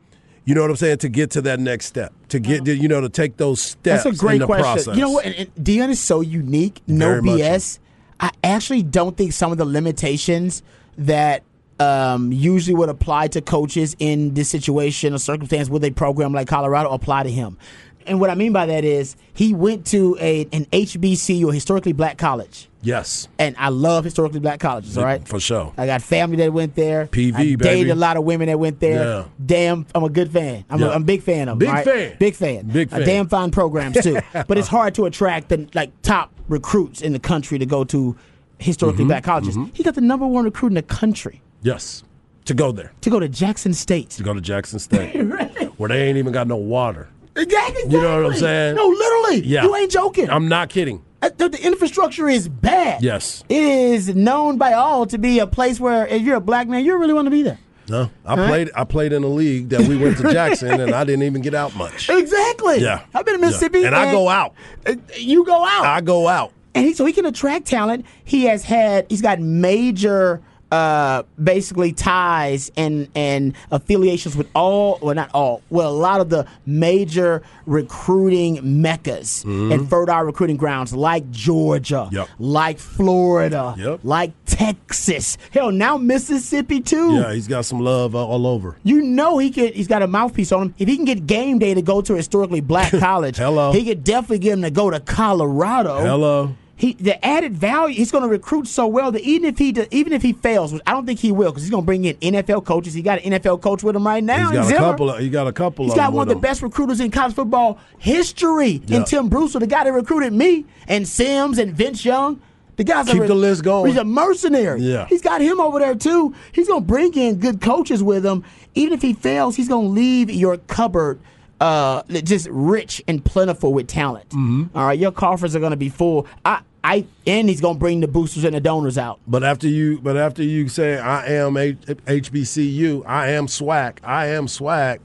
[0.45, 0.99] You know what I'm saying?
[0.99, 4.05] To get to that next step, to get, you know, to take those steps.
[4.05, 4.63] That's a great in the question.
[4.65, 4.97] Process.
[4.97, 5.25] You know what?
[5.25, 6.83] And, and Deion is so unique.
[6.87, 7.79] No Very BS.
[8.21, 10.63] I actually don't think some of the limitations
[10.99, 11.43] that
[11.79, 16.49] um, usually would apply to coaches in this situation or circumstance with a program like
[16.49, 17.59] Colorado apply to him.
[18.07, 21.93] And what I mean by that is he went to a an HBCU, a historically
[21.93, 22.69] black college.
[22.83, 25.27] Yes, And I love historically black colleges, all right?
[25.27, 25.73] for sure.
[25.77, 27.07] I got family that went there.
[27.09, 27.91] PV, I dated baby.
[27.91, 29.05] a lot of women that went there.
[29.05, 29.25] Yeah.
[29.45, 30.65] Damn, I'm a good fan.
[30.71, 30.87] I'm, Yeah.
[30.87, 31.67] a, I'm a big fan of them.
[31.67, 31.85] Big right?
[31.85, 32.17] fan.
[32.21, 32.67] Big fan.
[32.69, 34.21] Big Uh, damn fine programs too.
[34.47, 38.17] but it's hard to attract the like top recruits in the country to go to
[38.61, 39.09] historically Mm-hmm.
[39.09, 39.57] black colleges.
[39.75, 42.05] He got the number one recruit in the country Yes,
[42.45, 44.11] to go there, to go to Jackson State.
[44.11, 45.17] to go to Jackson State,
[45.77, 47.09] where they ain't even got no water.
[47.37, 47.83] Exactly.
[47.91, 48.77] You know what I'm saying?
[48.77, 49.47] No, literally.
[49.47, 49.65] Yeah.
[49.65, 50.31] You ain't joking.
[50.31, 51.03] I'm not kidding.
[51.23, 53.03] Uh, the, the infrastructure is bad.
[53.03, 53.43] Yes.
[53.49, 56.85] It is known by all to be a place where if you're a black man,
[56.85, 57.59] you really want to be there.
[57.89, 58.71] No, I played.
[58.75, 61.55] I played in a league that we went to Jackson, and I didn't even get
[61.55, 62.11] out much.
[62.11, 62.79] Exactly.
[62.81, 63.47] Yeah, I've been in Yeah.
[63.47, 64.55] Mississippi, and I go out.
[64.85, 65.85] Uh, You go out.
[65.87, 66.53] I go out.
[66.75, 68.05] and he, so he can attract talent.
[68.25, 70.43] He has had he's got major
[70.73, 76.29] uh basically ties and and affiliations with all well not all well a lot of
[76.29, 82.29] the major recruiting meccas and fertile recruiting grounds like Georgia, Yep.
[82.39, 84.01] like Florida, Yep.
[84.03, 85.39] like Texas.
[85.53, 87.15] Hell, now Mississippi too.
[87.15, 88.77] Yeah, he's got some love all- all over.
[88.83, 89.75] You know he could.
[89.75, 90.75] He's got a mouthpiece on him.
[90.79, 93.73] If he can get game day to go to a historically black college, Hello.
[93.73, 96.01] he could definitely get him to go to Colorado.
[96.01, 96.55] Hello.
[96.79, 97.95] He the added value.
[97.97, 100.75] He's going to recruit so well that even if he do- even if he fails,
[100.75, 102.93] which I don't think he will, because he's going to bring in NFL coaches.
[102.93, 104.51] He got an NFL coach with him right now.
[104.51, 104.79] He's got a Zimmer.
[104.81, 105.11] couple.
[105.11, 105.87] Of, he got a couple.
[105.87, 106.41] He's got one of the him.
[106.43, 108.99] best recruiters in college football history Yeah.
[108.99, 112.41] in Tim Brewster, the guy that recruited me, and Sims and Vince Young.
[112.77, 113.91] The guys Keep are, the list going.
[113.91, 114.83] He's a mercenary.
[114.83, 115.07] Yeah.
[115.07, 116.35] He's got him over there too.
[116.53, 118.45] He's gonna bring in good coaches with him.
[118.75, 121.19] Even if he fails, he's gonna leave your cupboard
[121.61, 124.29] uh, just rich and plentiful with talent.
[124.31, 124.77] Mm-hmm.
[124.77, 126.27] All right, your coffers are gonna be full.
[126.45, 129.21] I, I, and he's gonna bring the boosters and the donors out.
[129.27, 134.27] But after you, but after you say I am H- HBCU, I am SWAC, I
[134.29, 135.01] am SWAC.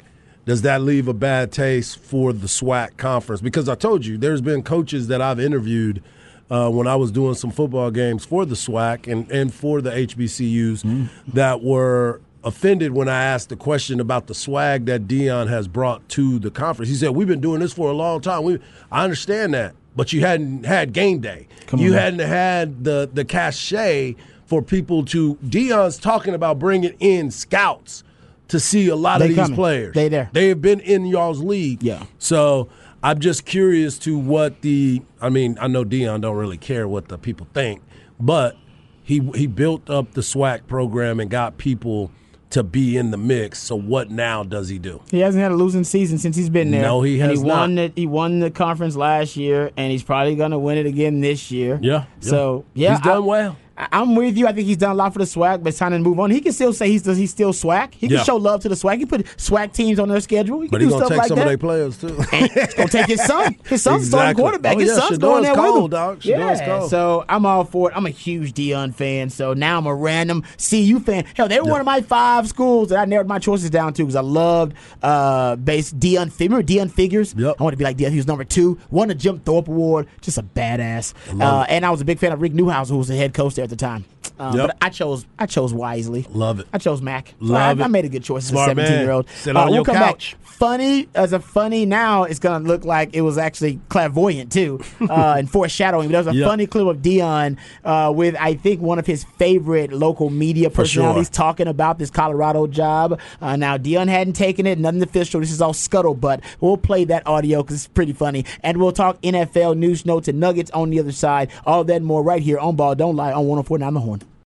[0.46, 3.42] Does that leave a bad taste for the SWAC conference?
[3.42, 6.04] Because I told you, there's been coaches that I've interviewed
[6.50, 9.92] uh, when I was doing some football games for the SWAC and, and for the
[9.92, 15.68] HBCUs that were offended when I asked the question about the swag that Deion has
[15.68, 16.90] brought to the conference.
[16.90, 18.44] He said, "We've been doing this for a long time.
[18.44, 18.60] We,
[18.92, 21.48] I understand that, but you hadn't had game day.
[21.78, 24.16] you hadn't had the the cachet
[24.46, 25.36] for people to.
[25.36, 28.04] Deion's talking about bringing in scouts
[28.50, 29.56] to see a lot They of these coming.
[29.56, 29.94] players.
[29.94, 30.30] They there.
[30.34, 31.82] They have been in y'all's league.
[31.84, 32.04] Yeah.
[32.18, 32.68] So
[33.04, 35.02] I'm just curious to what the.
[35.22, 37.82] I mean, I know Deion don't really care what the people think,
[38.20, 38.58] but
[39.04, 42.12] he he built up the SWAC program and got people
[42.52, 43.60] to be in the mix.
[43.60, 45.02] So what now does he do?
[45.12, 46.82] He hasn't had a losing season since he's been there.
[46.84, 47.96] No, he And has he won not.
[47.96, 51.52] The, he won the conference last year, and he's probably gonna win it again this
[51.52, 51.80] year.
[51.82, 52.90] Yeah, So yeah.
[52.90, 53.58] yeah, He's done I- well.
[53.78, 54.48] I- I'm with you.
[54.48, 56.30] I think he's done a lot for the SWAC, but it's time to move on.
[56.30, 57.94] He can still say he's he's still SWAC.
[57.94, 58.24] He can Yeah.
[58.24, 58.98] show love to the SWAC.
[59.00, 60.60] He put SWAC teams on their schedule.
[60.62, 61.42] He can But he's do gonna stuff take like some that.
[61.44, 62.08] of their players too.
[62.32, 63.56] He's gonna take his son.
[63.66, 64.76] His son's starting quarterback.
[64.76, 65.90] Oh, his yeah, son's Shedeur's going there with him.
[65.90, 66.22] dog.
[66.22, 66.66] Shedeur's Yeah.
[66.80, 66.90] cold.
[66.90, 67.98] So I'm all for it.
[67.98, 69.30] I'm a huge Deion fan.
[69.30, 71.24] So now I'm a random CU fan.
[71.36, 74.04] Hell, they were one of my five schools that I narrowed my choices down to
[74.04, 76.30] because I loved uh, base Dion.
[76.30, 77.34] Fi- Remember Deon Figures?
[77.38, 77.56] Yep.
[77.60, 78.12] I want to be like Dion.
[78.12, 78.78] He was number two.
[78.90, 80.08] Won the Jim Thorpe Award.
[80.22, 81.14] Just a badass.
[81.40, 83.56] Uh, and I was a big fan of Rick Neuheisel, who was the head coach
[83.62, 84.06] there at the time.
[84.40, 84.68] Um, Yep.
[84.68, 86.26] But I chose I chose wisely.
[86.32, 86.68] Love it.
[86.74, 87.34] I chose Mack.
[87.40, 88.86] Love I, I made a good choice as a Smart man.
[88.88, 89.30] 17 year old.
[89.30, 90.36] Sit on your come couch.
[90.40, 90.52] back.
[90.62, 95.36] Funny as a funny now, it's gonna look like it was actually clairvoyant too, uh,
[95.38, 96.08] and foreshadowing.
[96.08, 96.48] But there was a Yep.
[96.48, 100.86] funny clip of Deion uh, with I think one of his favorite local media For
[100.86, 101.02] sure.
[101.04, 103.20] personalities talking about this Colorado job.
[103.42, 105.40] Uh, now Deion hadn't taken it, nothing official.
[105.40, 106.42] This is all scuttlebutt.
[106.60, 110.40] We'll play that audio because it's pretty funny, and we'll talk NFL news, notes, and
[110.40, 111.50] nuggets on the other side.
[111.66, 114.31] All that and more right here on Ball Don't Lie on 104.9 The Horn.